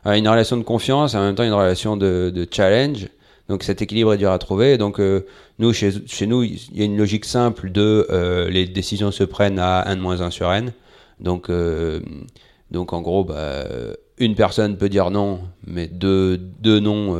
une 0.06 0.26
relation 0.26 0.56
de 0.56 0.62
confiance 0.62 1.12
et 1.12 1.18
en 1.18 1.22
même 1.22 1.34
temps 1.34 1.44
une 1.44 1.52
relation 1.52 1.98
de, 1.98 2.32
de 2.34 2.46
challenge. 2.50 3.08
Donc 3.48 3.64
cet 3.64 3.82
équilibre 3.82 4.14
est 4.14 4.18
dur 4.18 4.30
à 4.30 4.38
trouver. 4.38 4.78
Donc 4.78 5.00
euh, 5.00 5.26
nous, 5.58 5.74
chez, 5.74 5.92
chez 6.06 6.26
nous, 6.26 6.44
il 6.44 6.58
y 6.72 6.80
a 6.80 6.84
une 6.84 6.96
logique 6.96 7.26
simple 7.26 7.70
de 7.70 8.06
euh, 8.08 8.48
les 8.48 8.66
décisions 8.66 9.10
se 9.10 9.24
prennent 9.24 9.58
à 9.58 9.86
1 9.86 9.96
de 9.96 10.00
moins 10.00 10.22
1 10.22 10.30
sur 10.30 10.50
n. 10.50 10.72
Donc, 11.20 11.50
donc 12.72 12.92
en 12.92 13.00
gros, 13.00 13.22
bah, 13.22 13.64
une 14.22 14.34
personne 14.34 14.76
peut 14.76 14.88
dire 14.88 15.10
non, 15.10 15.40
mais 15.66 15.86
deux, 15.86 16.36
deux 16.36 16.80
non, 16.80 17.16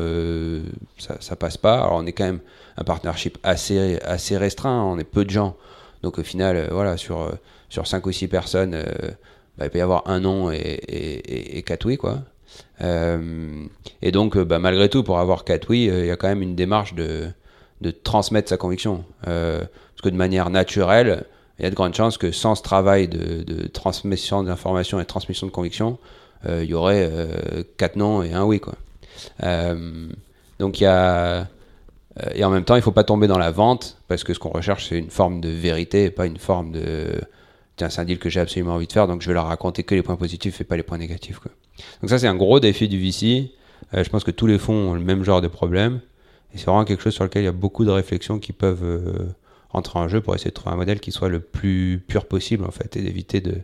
ça, 0.99 1.17
ça 1.21 1.37
passe 1.37 1.57
pas. 1.57 1.75
Alors 1.75 1.95
on 1.95 2.07
est 2.07 2.13
quand 2.13 2.25
même 2.25 2.41
un 2.77 2.85
partnership 2.85 3.39
assez, 3.43 3.99
assez 4.05 4.37
restreint, 4.37 4.83
on 4.83 4.99
est 4.99 5.05
peu 5.05 5.25
de 5.25 5.31
gens. 5.31 5.57
Donc 6.03 6.19
au 6.19 6.23
final, 6.23 6.69
voilà, 6.71 6.97
sur, 6.97 7.31
sur 7.69 7.87
5 7.87 8.07
ou 8.07 8.13
6 8.13 8.29
personnes, 8.29 8.77
bah, 9.59 9.67
il 9.67 9.71
peut 9.71 9.79
y 9.79 9.83
avoir 9.83 10.09
un 10.09 10.21
non 10.21 10.51
et, 10.51 11.63
quatre 11.67 11.87
oui, 11.87 11.97
quoi. 11.97 12.21
Euh, 12.81 13.65
et 14.01 14.11
donc, 14.11 14.39
bah, 14.39 14.59
malgré 14.59 14.89
tout, 14.89 15.03
pour 15.03 15.19
avoir 15.19 15.45
quatre 15.45 15.69
oui, 15.71 15.89
euh, 15.91 16.01
il 16.01 16.07
y 16.07 16.11
a 16.11 16.17
quand 16.17 16.29
même 16.29 16.43
une 16.43 16.55
démarche 16.55 16.95
de, 16.95 17.29
transmettre 18.05 18.49
sa 18.49 18.57
conviction. 18.57 19.05
Euh, 19.27 19.61
parce 19.61 20.03
que 20.03 20.09
de 20.09 20.17
manière 20.17 20.51
naturelle, 20.51 21.25
il 21.59 21.65
y 21.65 21.67
a 21.67 21.71
de 21.71 21.75
grandes 21.75 21.95
chances 21.95 22.17
que 22.17 22.33
sans 22.33 22.55
ce 22.55 22.63
travail 22.63 23.09
de, 23.09 23.43
de 23.43 23.67
transmission 23.67 24.43
d'informations 24.43 24.99
et 24.99 25.03
de 25.03 25.09
transmission 25.09 25.47
de 25.47 25.53
conviction, 25.53 25.99
il 26.49 26.65
y 26.65 26.75
aurait 26.75 27.11
quatre 27.77 27.97
non 27.97 28.23
et 28.23 28.33
un 28.33 28.45
oui. 28.45 28.61
Quoi. 28.61 28.75
donc 30.59 30.81
il 30.81 30.85
y 30.85 30.87
a... 30.87 31.47
Et 32.35 32.45
en 32.45 32.51
même 32.51 32.65
temps, 32.65 32.75
il 32.75 32.79
ne 32.79 32.83
faut 32.83 32.93
pas 32.93 33.05
tomber 33.05 33.27
dans 33.27 33.39
la 33.39 33.51
vente, 33.51 33.97
parce 34.07 34.23
que 34.23 34.35
ce 34.35 34.39
qu'on 34.39 34.51
recherche, 34.51 34.89
c'est 34.89 34.99
une 34.99 35.11
forme 35.11 35.41
de 35.41 35.49
vérité 35.49 36.05
et 36.05 36.11
pas 36.11 36.27
une 36.27 36.37
forme 36.37 36.73
de 36.73 37.21
c'est 37.91 38.01
un 38.01 38.05
deal 38.05 38.19
que 38.19 38.29
j'ai 38.29 38.41
absolument 38.41 38.75
envie 38.75 38.87
de 38.87 38.93
faire, 38.93 39.07
donc 39.07 39.23
je 39.23 39.29
vais 39.29 39.35
leur 39.35 39.47
raconter 39.47 39.83
que 39.83 39.95
les 39.95 40.03
points 40.03 40.17
positifs 40.17 40.61
et 40.61 40.65
pas 40.65 40.77
les 40.77 40.83
points 40.83 40.99
négatifs. 40.99 41.39
Quoi. 41.39 41.51
Donc 42.01 42.11
ça, 42.11 42.19
c'est 42.19 42.27
un 42.27 42.35
gros 42.35 42.61
défi 42.61 42.89
du 42.89 42.99
VC. 42.99 43.53
Euh, 43.95 44.05
je 44.05 44.11
pense 44.11 44.25
que 44.25 44.31
tous 44.31 44.47
les 44.47 44.59
fonds 44.59 44.91
ont 44.91 44.95
le 44.95 45.01
même 45.01 45.25
genre 45.25 45.41
de 45.41 45.49
problème. 45.49 46.01
Et 46.55 46.59
c'est 46.59 46.67
vraiment 46.67 46.85
quelque 46.85 47.03
chose 47.03 47.15
sur 47.15 47.25
lequel 47.25 47.43
il 47.43 47.47
y 47.47 47.49
a 47.49 47.53
beaucoup 47.53 47.85
de 47.85 47.91
réflexions 47.91 48.39
qui 48.39 48.53
peuvent 48.53 48.85
euh, 48.85 49.27
entrer 49.71 49.99
en 49.99 50.09
jeu 50.09 50.21
pour 50.21 50.35
essayer 50.35 50.51
de 50.51 50.55
trouver 50.55 50.75
un 50.75 50.77
modèle 50.77 51.01
qui 51.01 51.13
soit 51.13 51.29
le 51.29 51.41
plus 51.41 52.03
pur 52.07 52.27
possible, 52.27 52.65
en 52.65 52.71
fait, 52.71 52.97
et 52.97 53.03
d'éviter 53.03 53.41
de, 53.41 53.55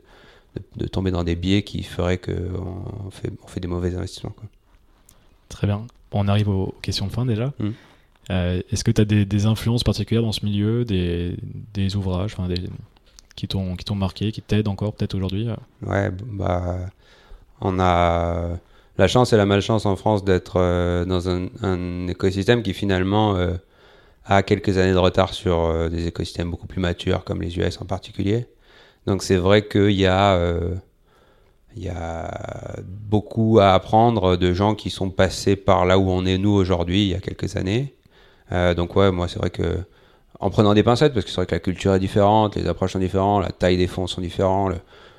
de, 0.77 0.87
tomber 0.87 1.11
dans 1.11 1.25
des 1.25 1.37
biais 1.37 1.63
qui 1.63 1.83
feraient 1.83 2.19
qu'on 2.19 3.11
fait, 3.11 3.31
on 3.43 3.47
fait 3.47 3.61
des 3.61 3.69
mauvais 3.69 3.95
investissements. 3.95 4.33
Quoi. 4.37 4.47
Très 5.49 5.67
bien. 5.67 5.87
Bon, 6.11 6.25
on 6.25 6.29
arrive 6.29 6.49
aux 6.49 6.75
questions 6.83 7.07
de 7.07 7.13
fin 7.13 7.27
déjà. 7.27 7.53
Hmm. 7.59 7.71
Euh, 8.31 8.61
est-ce 8.71 8.85
que 8.85 8.91
tu 8.91 9.01
as 9.01 9.05
des, 9.05 9.25
des, 9.25 9.47
influences 9.47 9.85
particulières 9.85 10.23
dans 10.23 10.33
ce 10.33 10.45
milieu, 10.45 10.85
des, 10.85 11.37
des 11.73 11.97
ouvrages, 11.97 12.35
enfin 12.37 12.49
des, 12.49 12.61
qui 13.37 13.49
t'ont 13.49 13.95
marqué, 13.95 14.33
qui 14.33 14.43
t'aident 14.43 14.69
encore 14.69 14.93
peut-être 14.93 15.15
aujourd'hui 15.15 15.49
euh? 15.49 15.57
Ouais, 15.87 16.11
bah 16.11 16.79
on 17.61 17.81
a 17.81 18.59
la 18.99 19.09
chance 19.09 19.33
et 19.33 19.37
la 19.37 19.47
malchance 19.47 19.87
en 19.87 19.97
France 19.97 20.25
d'être 20.25 20.57
euh, 20.57 21.05
dans 21.07 21.29
un, 21.31 22.07
écosystème 22.07 22.63
qui 22.63 22.75
finalement 22.75 23.37
euh, 23.37 23.55
a 24.27 24.43
quelques 24.43 24.77
années 24.77 24.93
de 24.93 24.99
retard 24.99 25.33
sur 25.33 25.89
des 25.89 26.07
écosystèmes 26.07 26.51
beaucoup 26.51 26.67
plus 26.67 26.81
matures 26.81 27.25
comme 27.25 27.41
les 27.41 27.59
US 27.59 27.81
en 27.81 27.87
particulier. 27.87 28.47
Donc 29.09 29.23
c'est 29.23 29.37
vrai 29.37 29.67
qu'il 29.67 29.91
y 29.91 30.07
a 30.07 30.39
il 31.77 31.83
y 31.83 31.89
a 31.89 32.77
beaucoup 32.85 33.59
à 33.61 33.73
apprendre 33.73 34.37
de 34.37 34.53
gens 34.53 34.75
qui 34.75 34.91
sont 34.91 35.11
passés 35.11 35.57
par 35.57 35.87
là 35.87 35.99
où 35.99 36.11
on 36.11 36.25
est 36.27 36.39
nous 36.39 36.51
aujourd'hui 36.51 37.03
il 37.03 37.09
y 37.09 37.15
a 37.15 37.21
quelques 37.21 37.57
années. 37.57 37.95
donc 38.77 38.95
ouais, 38.97 39.11
moi 39.11 39.29
c'est 39.29 39.39
vrai 39.39 39.51
que 39.51 39.79
en 40.41 40.51
prenant 40.51 40.75
des 40.75 40.83
pincettes, 40.83 41.15
parce 41.15 41.25
que 41.25 41.31
c'est 41.31 41.37
vrai 41.37 41.47
que 41.47 41.55
la 41.55 41.61
culture 41.61 41.95
est 41.95 41.99
différente, 41.99 42.57
les 42.57 42.67
approches 42.69 42.93
sont 42.93 42.99
différentes, 42.99 43.43
la 43.43 43.51
taille 43.51 43.77
des 43.77 43.87
fonds 43.87 44.07
sont 44.07 44.21
différents, 44.21 44.69
le, 44.69 44.77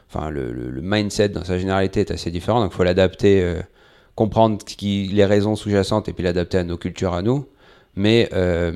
enfin, 0.08 0.30
le, 0.30 0.54
mindset 0.82 1.30
dans 1.30 1.44
sa 1.44 1.58
généralité 1.58 2.02
est 2.02 2.12
assez 2.12 2.32
différent, 2.32 2.62
donc 2.62 2.72
il 2.74 2.76
faut 2.76 2.84
l'adapter, 2.84 3.44
euh, 3.44 3.62
comprendre 4.16 4.58
les 4.82 5.26
raisons 5.26 5.56
sous-jacentes 5.56 6.08
et 6.08 6.14
puis 6.14 6.24
l'adapter 6.24 6.58
à 6.58 6.64
nos 6.64 6.78
cultures 6.78 7.14
à 7.14 7.22
nous. 7.22 7.46
Mais 7.96 8.30
euh, 8.34 8.72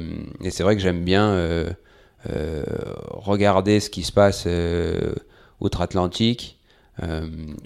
c'est 0.49 0.63
vrai 0.63 0.75
que 0.75 0.81
j'aime 0.81 1.03
bien 1.03 1.29
euh, 1.29 1.69
regarder 2.25 3.79
ce 3.79 3.89
qui 3.89 4.03
se 4.03 4.11
passe 4.11 4.47
outre-Atlantique 5.59 6.59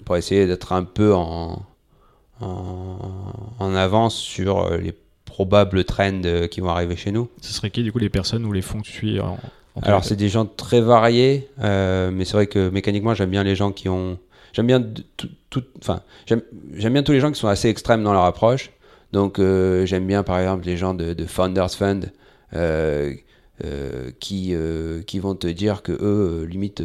pour 0.04 0.16
essayer 0.16 0.46
d'être 0.46 0.72
un 0.72 0.84
peu 0.84 1.14
en, 1.14 1.62
en, 2.40 2.98
en 3.58 3.74
avance 3.74 4.16
sur 4.16 4.70
les 4.76 4.94
probables 5.38 5.84
trends 5.84 6.22
euh, 6.24 6.48
qui 6.48 6.60
vont 6.60 6.70
arriver 6.70 6.96
chez 6.96 7.12
nous. 7.12 7.28
Ce 7.40 7.52
serait 7.52 7.70
qui 7.70 7.84
du 7.84 7.92
coup 7.92 8.00
les 8.00 8.08
personnes 8.08 8.44
ou 8.44 8.52
les 8.52 8.60
fonds 8.62 8.80
que 8.80 8.86
tu 8.86 8.92
suis 8.92 9.20
en, 9.20 9.38
Alors 9.82 10.04
c'est 10.04 10.16
des 10.16 10.28
gens 10.28 10.46
très 10.46 10.80
variés, 10.80 11.48
euh, 11.60 12.10
mais 12.10 12.24
c'est 12.24 12.32
vrai 12.32 12.48
que 12.48 12.70
mécaniquement 12.70 13.14
j'aime 13.14 13.30
bien 13.30 13.44
les 13.44 13.54
gens 13.54 13.70
qui 13.70 13.88
ont, 13.88 14.18
j'aime 14.52 14.66
bien 14.66 14.82
tout, 15.16 15.62
enfin 15.80 16.00
j'aime 16.26 16.42
bien 16.92 17.04
tous 17.04 17.12
les 17.12 17.20
gens 17.20 17.30
qui 17.30 17.38
sont 17.38 17.46
assez 17.46 17.68
extrêmes 17.68 18.02
dans 18.02 18.12
leur 18.12 18.24
approche. 18.24 18.70
Donc 19.12 19.38
euh, 19.38 19.86
j'aime 19.86 20.08
bien 20.08 20.24
par 20.24 20.40
exemple 20.40 20.66
les 20.66 20.76
gens 20.76 20.92
de, 20.92 21.14
Founders 21.24 21.70
Fund 21.70 22.10
qui 24.20 24.54
qui 25.06 25.18
vont 25.18 25.34
te 25.34 25.46
dire 25.46 25.82
que 25.82 25.92
eux 25.92 26.44
limite 26.44 26.82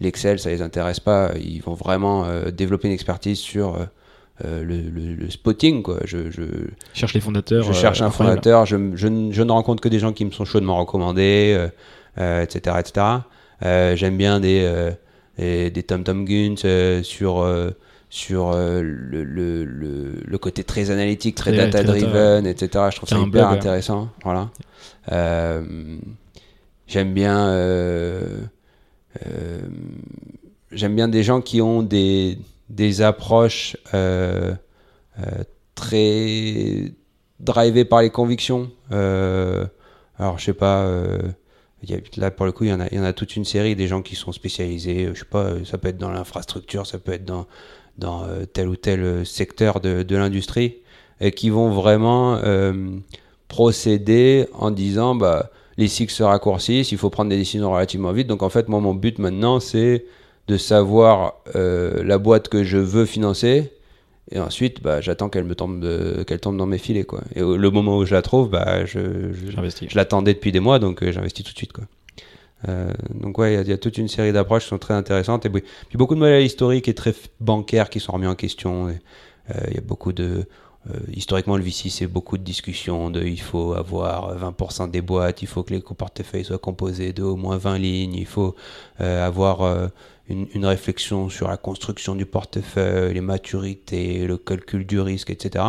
l'Excel 0.00 0.38
ça 0.38 0.50
les 0.50 0.62
intéresse 0.62 1.00
pas, 1.00 1.32
ils 1.38 1.60
vont 1.60 1.74
vraiment 1.74 2.26
développer 2.50 2.88
une 2.88 2.94
expertise 2.94 3.38
sur 3.38 3.78
euh, 4.44 4.64
le, 4.64 5.30
spotting. 5.30 5.82
Quoi. 5.82 5.98
Je, 6.04 6.30
cherche 6.94 7.14
les 7.14 7.20
fondateurs. 7.20 7.62
Je 7.64 7.72
cherche 7.72 8.00
un 8.00 8.06
euh, 8.06 8.10
fondateur. 8.10 8.66
Je, 8.66 8.76
je, 8.94 9.06
ne 9.06 9.52
rencontre 9.52 9.80
que 9.80 9.88
des 9.88 9.98
gens 9.98 10.12
qui 10.12 10.24
me 10.24 10.30
sont 10.30 10.44
chaudement 10.44 10.78
recommandés, 10.78 11.68
etc. 12.16 12.76
Euh, 12.76 12.80
etc. 12.80 13.96
J'aime 13.96 14.16
bien 14.16 14.40
des, 14.40 14.90
des, 15.38 15.82
Tom 15.82 16.02
Tom 16.02 16.24
Guns 16.24 17.02
sur 17.02 17.46
sur 18.14 18.52
le, 18.52 19.24
le, 19.24 19.64
le, 19.64 20.38
côté 20.38 20.64
très 20.64 20.90
analytique, 20.90 21.34
très 21.34 21.52
data-driven, 21.52 22.46
etc. 22.46 22.88
Je 22.90 22.96
trouve 22.96 23.08
ça 23.08 23.18
hyper 23.18 23.48
intéressant. 23.48 24.10
Voilà. 24.22 24.50
j'aime 26.86 27.14
bien, 27.14 27.56
j'aime 30.72 30.94
bien 30.94 31.08
des 31.08 31.22
gens 31.22 31.40
qui 31.40 31.62
ont 31.62 31.82
des, 31.82 32.36
des 32.72 33.02
approches 33.02 33.76
euh, 33.94 34.54
euh, 35.18 35.44
très 35.74 36.92
drivées 37.38 37.84
par 37.84 38.02
les 38.02 38.10
convictions. 38.10 38.70
Euh, 38.92 39.66
alors, 40.18 40.38
je 40.38 40.46
sais 40.46 40.54
pas, 40.54 40.88
y 41.82 41.94
a, 41.94 41.98
là 42.16 42.30
pour 42.30 42.46
le 42.46 42.52
coup, 42.52 42.64
il 42.64 42.70
y, 42.70 42.72
en 42.72 42.80
a, 42.80 42.86
il 42.88 42.96
y 42.96 43.00
en 43.00 43.04
a 43.04 43.12
toute 43.12 43.36
une 43.36 43.44
série 43.44 43.76
des 43.76 43.86
gens 43.86 44.02
qui 44.02 44.16
sont 44.16 44.32
spécialisés. 44.32 45.10
Je 45.12 45.18
sais 45.18 45.24
pas, 45.24 45.64
ça 45.64 45.78
peut 45.78 45.88
être 45.88 45.98
dans 45.98 46.10
l'infrastructure, 46.10 46.86
ça 46.86 46.98
peut 46.98 47.12
être 47.12 47.24
dans, 47.24 47.46
dans 47.98 48.26
tel 48.52 48.68
ou 48.68 48.76
tel 48.76 49.26
secteur 49.26 49.80
de, 49.80 50.02
de 50.02 50.16
l'industrie, 50.16 50.76
et 51.20 51.30
qui 51.32 51.50
vont 51.50 51.70
vraiment 51.70 52.40
procéder 53.48 54.46
en 54.54 54.70
disant 54.70 55.14
bah, 55.14 55.50
les 55.76 55.88
cycles 55.88 56.12
se 56.12 56.22
raccourcissent, 56.22 56.92
il 56.92 56.98
faut 56.98 57.10
prendre 57.10 57.30
des 57.30 57.36
décisions 57.36 57.72
relativement 57.72 58.12
vite. 58.12 58.26
Donc 58.26 58.42
en 58.42 58.48
fait, 58.48 58.68
moi, 58.68 58.80
mon 58.80 58.94
but 58.94 59.18
maintenant, 59.18 59.60
c'est 59.60 60.04
de 60.48 60.56
savoir 60.56 61.34
euh, 61.54 62.02
la 62.02 62.18
boîte 62.18 62.48
que 62.48 62.64
je 62.64 62.78
veux 62.78 63.06
financer. 63.06 63.72
Et 64.30 64.38
ensuite, 64.38 64.82
bah, 64.82 65.00
j'attends 65.00 65.28
qu'elle 65.28 65.44
me 65.44 65.54
tombe, 65.54 65.84
qu'elle 66.24 66.40
tombe 66.40 66.56
dans 66.56 66.66
mes 66.66 66.78
filets, 66.78 67.04
quoi. 67.04 67.20
Et 67.34 67.40
le 67.40 67.70
moment 67.70 67.98
où 67.98 68.06
je 68.06 68.14
la 68.14 68.22
trouve, 68.22 68.48
bah, 68.48 68.86
je, 68.86 69.32
je, 69.32 69.96
l'attendais 69.96 70.32
depuis 70.32 70.52
des 70.52 70.60
mois, 70.60 70.78
donc 70.78 71.02
euh, 71.02 71.12
j'investis 71.12 71.44
tout 71.44 71.52
de 71.52 71.58
suite, 71.58 71.72
quoi. 71.72 71.84
Euh, 72.68 72.92
donc 73.14 73.38
ouais, 73.38 73.54
il 73.54 73.68
y, 73.68 73.72
a 73.72 73.78
toute 73.78 73.98
une 73.98 74.08
série 74.08 74.32
d'approches 74.32 74.64
qui 74.64 74.68
sont 74.68 74.78
très 74.78 74.94
intéressantes. 74.94 75.46
Et 75.46 75.50
puis, 75.50 75.62
beaucoup 75.94 76.14
de 76.14 76.20
modèles 76.20 76.44
historiques 76.44 76.88
et 76.88 76.94
très 76.94 77.14
bancaires 77.40 77.90
qui 77.90 78.00
sont 78.00 78.12
remis 78.12 78.26
en 78.26 78.34
question. 78.34 78.88
Il 79.68 79.74
y 79.74 79.78
a 79.78 79.82
beaucoup 79.82 80.12
de, 80.12 80.46
euh, 80.90 80.98
historiquement, 81.14 81.56
le 81.56 81.62
VC, 81.62 81.90
c'est 81.90 82.06
beaucoup 82.06 82.36
de 82.38 82.42
discussions 82.42 83.10
de 83.10 83.22
il 83.22 83.40
faut 83.40 83.74
avoir 83.74 84.36
20% 84.36 84.90
des 84.90 85.00
boîtes, 85.00 85.42
il 85.42 85.46
faut 85.46 85.62
que 85.62 85.72
les 85.72 85.80
portefeuilles 85.80 86.44
soient 86.44 86.58
composés 86.58 87.12
de 87.12 87.22
au 87.22 87.36
moins 87.36 87.56
20 87.56 87.78
lignes, 87.78 88.14
il 88.14 88.26
faut 88.26 88.56
euh, 89.00 89.24
avoir 89.24 89.62
euh, 89.62 89.86
une, 90.28 90.66
réflexion 90.66 91.28
sur 91.28 91.48
la 91.48 91.56
construction 91.56 92.16
du 92.16 92.26
portefeuille, 92.26 93.14
les 93.14 93.20
maturités, 93.20 94.26
le 94.26 94.36
calcul 94.36 94.84
du 94.84 94.98
risque, 94.98 95.30
etc. 95.30 95.64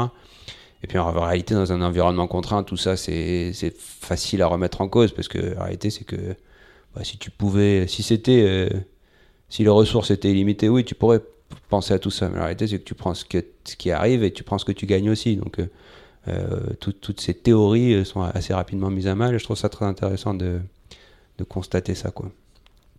Et 0.83 0.87
puis 0.87 0.97
en 0.97 1.11
réalité, 1.11 1.53
dans 1.53 1.71
un 1.71 1.81
environnement 1.81 2.27
contraint, 2.27 2.63
tout 2.63 2.77
ça, 2.77 2.97
c'est 2.97 3.53
facile 3.77 4.41
à 4.41 4.47
remettre 4.47 4.81
en 4.81 4.89
cause 4.89 5.13
parce 5.13 5.27
que 5.27 5.37
la 5.37 5.63
réalité, 5.63 5.91
c'est 5.91 6.05
que 6.05 6.35
bah, 6.95 7.03
si 7.03 7.17
tu 7.17 7.31
pouvais, 7.31 7.87
si 7.87 8.03
c'était, 8.03 8.69
si 9.49 9.63
les 9.63 9.69
ressources 9.69 10.11
étaient 10.11 10.31
illimitées, 10.31 10.69
oui, 10.69 10.83
tu 10.83 10.95
pourrais 10.95 11.21
penser 11.69 11.93
à 11.93 11.99
tout 11.99 12.11
ça. 12.11 12.29
Mais 12.29 12.35
la 12.37 12.43
réalité, 12.43 12.67
c'est 12.67 12.79
que 12.79 12.83
tu 12.83 12.95
prends 12.95 13.13
ce, 13.13 13.25
que, 13.25 13.43
ce 13.63 13.75
qui 13.75 13.91
arrive 13.91 14.23
et 14.23 14.31
tu 14.31 14.43
prends 14.43 14.57
ce 14.57 14.65
que 14.65 14.71
tu 14.71 14.85
gagnes 14.85 15.09
aussi. 15.09 15.35
Donc, 15.35 15.59
euh, 15.59 15.67
euh, 16.27 16.59
toutes 16.79 17.19
ces 17.19 17.33
théories 17.33 17.93
euh, 17.93 18.05
sont 18.05 18.21
assez 18.21 18.53
rapidement 18.53 18.89
mises 18.89 19.07
à 19.07 19.15
mal 19.15 19.35
et 19.35 19.39
je 19.39 19.43
trouve 19.43 19.57
ça 19.57 19.69
très 19.69 19.85
intéressant 19.85 20.33
de, 20.33 20.59
de 21.37 21.43
constater 21.43 21.95
ça. 21.95 22.11
Quoi. 22.11 22.31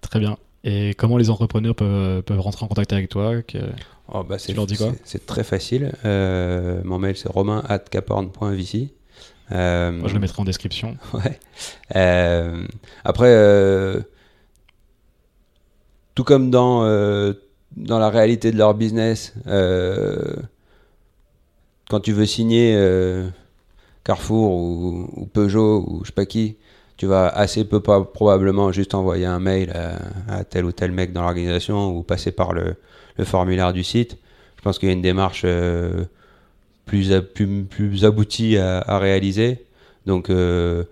Très 0.01 0.21
bien. 0.21 0.37
Et 0.65 0.95
comment 0.95 1.19
les 1.19 1.31
entrepreneurs 1.31 1.75
peuvent, 1.75 2.23
peuvent 2.23 2.41
rentrer 2.41 2.65
en 2.65 2.69
contact 2.69 2.93
avec 2.93 3.11
toi 3.11 3.43
que... 3.43 3.59
oh, 4.13 4.25
bah 4.25 4.39
tu 4.39 4.55
leur 4.55 4.67
dis 4.67 4.77
quoi? 4.77 4.93
C'est 5.05 5.27
très 5.27 5.45
facile. 5.45 5.93
mon 6.05 6.99
mail, 6.99 7.17
c'est 7.17 7.31
romain.caporn.vc. 7.31 8.89
Euh, 9.53 9.93
Moi, 9.93 10.09
je 10.09 10.15
le 10.15 10.21
mettrai 10.21 10.41
en 10.41 10.45
description. 10.45 10.97
Ouais. 11.13 11.39
après, 13.05 14.05
tout 16.15 16.25
comme 16.25 16.51
dans 16.51 16.85
dans 17.77 17.99
la 17.99 18.11
réalité 18.11 18.53
de 18.53 18.59
leur 18.59 18.75
business, 18.75 19.35
euh, 19.47 20.37
quand 21.89 22.01
tu 22.01 22.13
veux 22.13 22.27
signer 22.27 22.75
euh, 22.77 23.29
Carrefour 24.05 24.55
ou, 24.55 25.29
Peugeot 25.33 25.85
ou 25.87 26.01
je 26.03 26.09
sais 26.09 26.15
pas 26.15 26.27
qui, 26.27 26.57
tu 26.97 27.07
vas 27.07 27.29
assez 27.29 27.65
peu 27.65 27.81
probablement 27.81 28.71
juste 28.71 28.95
envoyer 28.95 29.27
un 29.27 29.41
mail 29.41 29.73
à, 30.29 30.45
tel 30.45 30.65
ou 30.65 30.73
tel 30.73 30.93
mec 30.93 31.13
dans 31.13 31.23
l'organisation 31.23 31.97
ou 31.97 32.03
passer 32.03 32.31
par 32.31 32.53
le, 32.53 32.77
formulaire 33.25 33.73
du 33.73 33.85
site. 33.85 34.17
Je 34.57 34.63
pense 34.63 34.79
qu'il 34.79 34.89
y 34.89 34.93
a 34.93 34.95
une 34.95 35.03
démarche 35.03 35.45
euh, 36.93 37.21
plus, 37.21 37.65
plus, 37.65 38.05
aboutie 38.05 38.57
à, 38.57 38.99
réaliser. 38.99 39.65
Donc, 40.07 40.31
euh, 40.31 40.85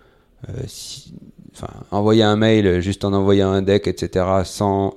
euh, 0.48 0.62
envoyer 1.90 2.22
un 2.22 2.36
mail 2.36 2.80
juste 2.80 3.04
en 3.04 3.12
envoyant 3.12 3.50
un 3.50 3.62
deck, 3.62 3.86
etc., 3.86 4.24
sans 4.44 4.96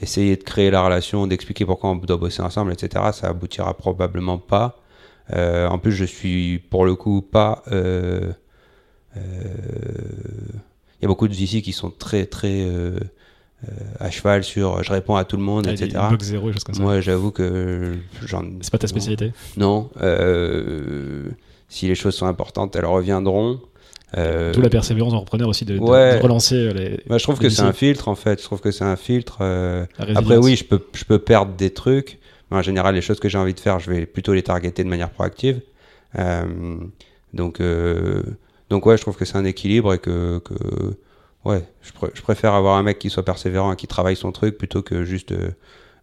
essayer 0.00 0.36
de 0.36 0.42
créer 0.42 0.70
la 0.70 0.82
relation, 0.82 1.26
d'expliquer 1.26 1.64
pourquoi 1.64 1.90
on 1.90 1.96
doit 1.96 2.16
bosser 2.16 2.42
ensemble, 2.42 2.72
etc., 2.72 3.04
ça 3.12 3.28
aboutira 3.28 3.74
probablement 3.74 4.38
pas. 4.38 4.78
en 5.32 5.78
plus, 5.78 5.92
je 5.92 6.04
suis 6.04 6.58
pour 6.70 6.84
le 6.84 6.94
coup 6.94 7.22
pas 7.22 7.62
il 9.16 9.22
euh, 9.22 11.02
y 11.02 11.04
a 11.04 11.08
beaucoup 11.08 11.28
de 11.28 11.34
qui 11.34 11.72
sont 11.72 11.90
très 11.90 12.26
très 12.26 12.62
euh, 12.62 12.98
euh, 12.98 13.00
à 14.00 14.10
cheval 14.10 14.44
sur 14.44 14.82
je 14.82 14.92
réponds 14.92 15.16
à 15.16 15.24
tout 15.24 15.36
le 15.36 15.42
monde, 15.42 15.66
etc. 15.66 15.98
Zéro, 16.20 16.50
comme 16.64 16.74
ça. 16.74 16.82
Moi, 16.82 17.00
j'avoue 17.00 17.30
que 17.30 17.94
C'est 18.60 18.70
pas 18.70 18.78
ta 18.78 18.86
spécialité 18.86 19.32
Non. 19.56 19.90
si 21.68 21.86
les 21.88 21.94
choses 21.94 22.14
sont 22.14 22.26
importantes, 22.26 22.76
elles 22.76 22.86
reviendront. 22.86 23.60
Euh, 24.16 24.52
D'où 24.52 24.60
la 24.60 24.68
persévérance 24.68 25.12
en 25.12 25.20
repreneur 25.20 25.48
aussi 25.48 25.64
de, 25.64 25.76
relancer 25.76 26.72
les. 26.72 27.00
Bah, 27.08 27.18
je 27.18 27.24
trouve 27.24 27.38
que 27.38 27.48
c'est 27.48 27.62
un 27.62 27.72
filtre 27.72 28.08
en 28.08 28.14
fait. 28.14 28.40
Je 28.40 28.44
trouve 28.44 28.60
que 28.60 28.70
c'est 28.70 28.84
un 28.84 28.96
filtre. 28.96 29.42
Après, 29.98 30.36
oui, 30.36 30.56
je 30.56 30.64
peux, 30.64 30.80
je 30.94 31.04
peux 31.04 31.18
perdre 31.18 31.52
des 31.54 31.70
trucs. 31.70 32.18
Mais 32.50 32.58
en 32.58 32.62
général, 32.62 32.94
les 32.94 33.00
choses 33.00 33.20
que 33.20 33.28
j'ai 33.28 33.38
envie 33.38 33.54
de 33.54 33.60
faire, 33.60 33.80
je 33.80 33.90
vais 33.90 34.06
plutôt 34.06 34.34
les 34.34 34.42
targeter 34.42 34.84
de 34.84 34.88
manière 34.88 35.10
proactive. 35.10 35.60
donc, 37.32 37.60
donc 38.70 38.86
ouais, 38.86 38.96
je 38.96 39.02
trouve 39.02 39.16
que 39.16 39.24
c'est 39.24 39.36
un 39.36 39.44
équilibre 39.44 39.94
et 39.94 39.98
que, 39.98 40.40
ouais, 41.44 41.64
je, 41.82 42.22
préfère 42.22 42.54
avoir 42.54 42.76
un 42.76 42.82
mec 42.82 42.98
qui 42.98 43.10
soit 43.10 43.24
persévérant 43.24 43.72
et 43.72 43.76
qui 43.76 43.86
travaille 43.86 44.16
son 44.16 44.32
truc 44.32 44.58
plutôt 44.58 44.82
que 44.82 45.04
juste 45.04 45.32
euh, 45.32 45.50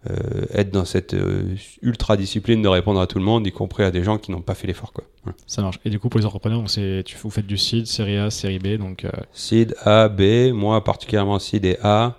euh, 0.10 0.46
être 0.54 0.72
dans 0.72 0.86
cette 0.86 1.14
euh, 1.14 1.56
ultra 1.82 2.18
discipline 2.18 2.62
de 2.62 2.68
répondre 2.68 3.00
à 3.00 3.08
tout 3.08 3.20
le 3.20 3.26
monde, 3.26 3.46
y 3.46 3.52
compris 3.52 3.84
à 3.84 3.92
des 3.92 4.04
gens 4.04 4.18
qui 4.18 4.32
n'ont 4.32 4.42
pas 4.42 4.56
fait 4.56 4.68
l'effort. 4.68 4.94
Quoi. 4.94 5.04
Ça 5.48 5.62
marche. 5.62 5.80
Et 5.86 5.90
du 5.90 6.00
coup, 6.00 6.10
pour 6.10 6.20
les 6.20 6.26
entrepreneurs, 6.26 6.64
tu, 6.66 7.18
vous 7.22 7.30
faites 7.30 7.48
du 7.48 7.58
seed, 7.58 7.88
série 7.88 8.18
A, 8.18 8.30
série 8.30 8.60
B, 8.60 8.78
donc. 8.78 9.06
Seed 9.34 9.76
A, 9.84 10.10
B, 10.10 10.52
moi 10.54 10.84
particulièrement 10.84 11.40
seed 11.40 11.66
et 11.66 11.78
A. 11.84 12.18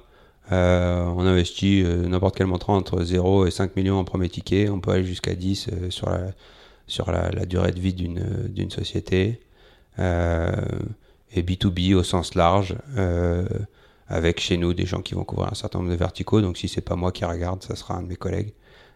on 0.50 1.20
investit 1.20 1.82
n'importe 1.85 2.37
quel 2.37 2.46
montant 2.46 2.76
entre 2.76 3.02
0 3.02 3.46
et 3.46 3.50
5 3.50 3.76
millions 3.76 3.98
en 3.98 4.04
premier 4.04 4.28
ticket. 4.28 4.68
On 4.68 4.80
peut 4.80 4.92
aller 4.92 5.04
jusqu'à 5.04 5.35
10 5.35 5.70
sur, 5.90 6.08
la, 6.08 6.20
sur 6.87 7.11
la, 7.11 7.30
la, 7.30 7.46
durée 7.46 7.72
de 7.72 7.80
vie 7.80 7.94
d'une, 7.94 8.24
d'une 8.48 8.70
société. 8.70 9.40
Euh, 9.98 10.52
et 11.35 11.42
B2B 11.42 11.95
au 11.95 12.03
sens 12.03 12.35
large, 12.35 12.77
euh, 12.97 13.47
avec 14.09 14.40
chez 14.40 14.57
nous 14.57 14.75
des 14.75 14.87
gens 14.87 15.01
qui 15.01 15.14
vont 15.14 15.25
couvrir 15.25 15.51
un 15.51 15.55
certain 15.55 15.79
nombre 15.79 15.90
de 15.90 15.97
verticaux. 15.97 16.40
Donc 16.40 16.59
si 16.59 16.68
c'est 16.68 16.81
pas 16.81 16.97
moi 16.97 17.12
qui 17.12 17.25
regarde, 17.25 17.62
ça 17.62 17.77
sera 17.77 17.95
un 17.95 18.03
de 18.03 18.09
mes 18.09 18.16
collègues. 18.16 18.53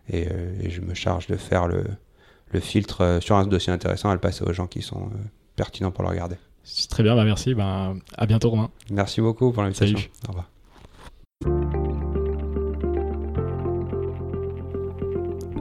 Et, 0.09 0.29
euh, 0.29 0.69
je 0.69 0.81
me 0.81 0.95
charge 0.95 1.27
de 1.27 1.37
faire 1.37 1.67
le, 1.67 1.85
le 2.53 2.61
filtre 2.61 3.19
sur 3.21 3.37
un 3.37 3.47
dossier 3.47 3.73
intéressant, 3.73 4.11
à 4.11 4.15
le 4.15 4.21
passer 4.21 4.45
aux 4.45 4.53
gens 4.53 4.67
qui 4.67 4.83
sont 4.83 5.11
pertinents 5.57 5.91
pour 5.91 6.05
le 6.05 6.11
regarder. 6.11 6.37
Très 6.91 7.03
bien, 7.03 7.15
bah 7.15 7.25
merci. 7.25 7.55
Bah, 7.55 7.95
à 8.17 8.27
bientôt 8.27 8.51
Romain. 8.51 8.71
Merci 8.91 9.21
beaucoup 9.21 9.53
pour 9.53 9.63
l'invitation. 9.63 9.99
Au 10.29 10.33
revoir. 10.33 11.86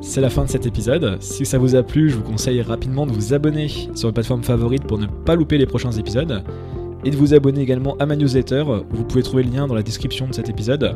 C'est 0.08 0.22
la 0.22 0.30
fin 0.30 0.46
de 0.46 0.50
cet 0.50 0.68
épisode. 0.68 1.18
Si 1.20 1.48
ça 1.48 1.58
vous 1.58 1.76
a 1.76 1.82
plu, 1.82 2.12
je 2.12 2.16
vous 2.16 2.22
conseille 2.22 2.62
rapidement 2.62 3.08
de 3.08 3.12
vous 3.12 3.34
abonner 3.34 3.68
sur 3.68 3.88
votre 4.08 4.14
plateforme 4.14 4.44
favorite 4.44 4.84
pour 4.84 5.00
ne 5.00 5.08
pas 5.08 5.36
louper 5.36 5.58
les 5.58 5.66
prochains 5.66 5.92
épisodes. 5.92 6.44
Et 7.04 7.10
de 7.10 7.18
vous 7.18 7.34
abonner 7.34 7.62
également 7.62 7.98
à 7.98 8.06
ma 8.06 8.16
newsletter. 8.16 8.64
Vous 8.92 9.04
pouvez 9.04 9.24
trouver 9.24 9.44
le 9.44 9.50
lien 9.50 9.68
dans 9.68 9.74
la 9.74 9.82
description 9.82 10.28
de 10.28 10.34
cet 10.34 10.48
épisode. 10.48 10.96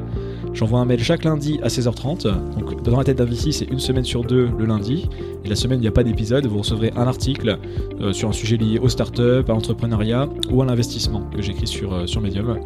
J'envoie 0.53 0.79
un 0.79 0.85
mail 0.85 1.03
chaque 1.03 1.23
lundi 1.23 1.59
à 1.63 1.69
16h30. 1.69 2.27
Donc 2.59 2.83
dans 2.83 2.97
la 2.97 3.03
tête 3.03 3.17
d'un 3.17 3.27
c'est 3.33 3.65
une 3.65 3.79
semaine 3.79 4.05
sur 4.05 4.23
deux 4.23 4.47
le 4.57 4.65
lundi. 4.65 5.09
Et 5.43 5.49
la 5.49 5.55
semaine, 5.55 5.79
il 5.79 5.81
n'y 5.81 5.87
a 5.87 5.91
pas 5.91 6.03
d'épisode. 6.03 6.45
Vous 6.45 6.59
recevrez 6.59 6.93
un 6.95 7.07
article 7.07 7.57
euh, 7.99 8.13
sur 8.13 8.29
un 8.29 8.33
sujet 8.33 8.57
lié 8.57 8.77
aux 8.77 8.89
startups, 8.89 9.43
à 9.47 9.51
l'entrepreneuriat 9.51 10.29
ou 10.51 10.61
à 10.61 10.65
l'investissement 10.65 11.23
que 11.35 11.41
j'écris 11.41 11.67
sur, 11.67 11.93
euh, 11.93 12.05
sur 12.05 12.21
Medium. 12.21 12.59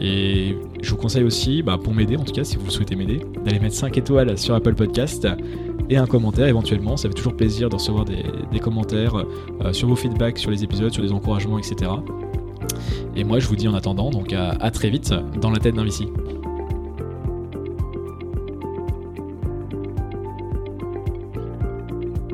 Et 0.00 0.56
je 0.82 0.90
vous 0.90 0.96
conseille 0.96 1.24
aussi, 1.24 1.62
bah, 1.62 1.78
pour 1.82 1.94
m'aider 1.94 2.16
en 2.16 2.24
tout 2.24 2.32
cas, 2.32 2.44
si 2.44 2.56
vous 2.56 2.70
souhaitez 2.70 2.96
m'aider, 2.96 3.20
d'aller 3.44 3.60
mettre 3.60 3.74
5 3.76 3.96
étoiles 3.96 4.36
sur 4.36 4.54
Apple 4.54 4.74
Podcast 4.74 5.26
et 5.88 5.96
un 5.96 6.06
commentaire 6.06 6.46
éventuellement. 6.46 6.96
Ça 6.96 7.08
fait 7.08 7.14
toujours 7.14 7.36
plaisir 7.36 7.68
de 7.68 7.74
recevoir 7.76 8.04
des, 8.04 8.60
commentaires 8.60 9.16
euh, 9.16 9.72
sur 9.72 9.88
vos 9.88 9.96
feedbacks 9.96 10.38
sur 10.38 10.50
les 10.50 10.64
épisodes, 10.64 10.92
sur 10.92 11.02
des 11.02 11.12
encouragements, 11.12 11.58
etc. 11.58 11.90
Et 13.14 13.24
moi 13.24 13.38
je 13.38 13.46
vous 13.46 13.56
dis 13.56 13.68
en 13.68 13.74
attendant, 13.74 14.10
donc 14.10 14.32
à, 14.32 14.70
très 14.70 14.90
vite 14.90 15.14
dans 15.40 15.50
la 15.50 15.58
tête 15.58 15.74
d'un 15.74 15.84
VC. 15.84 16.06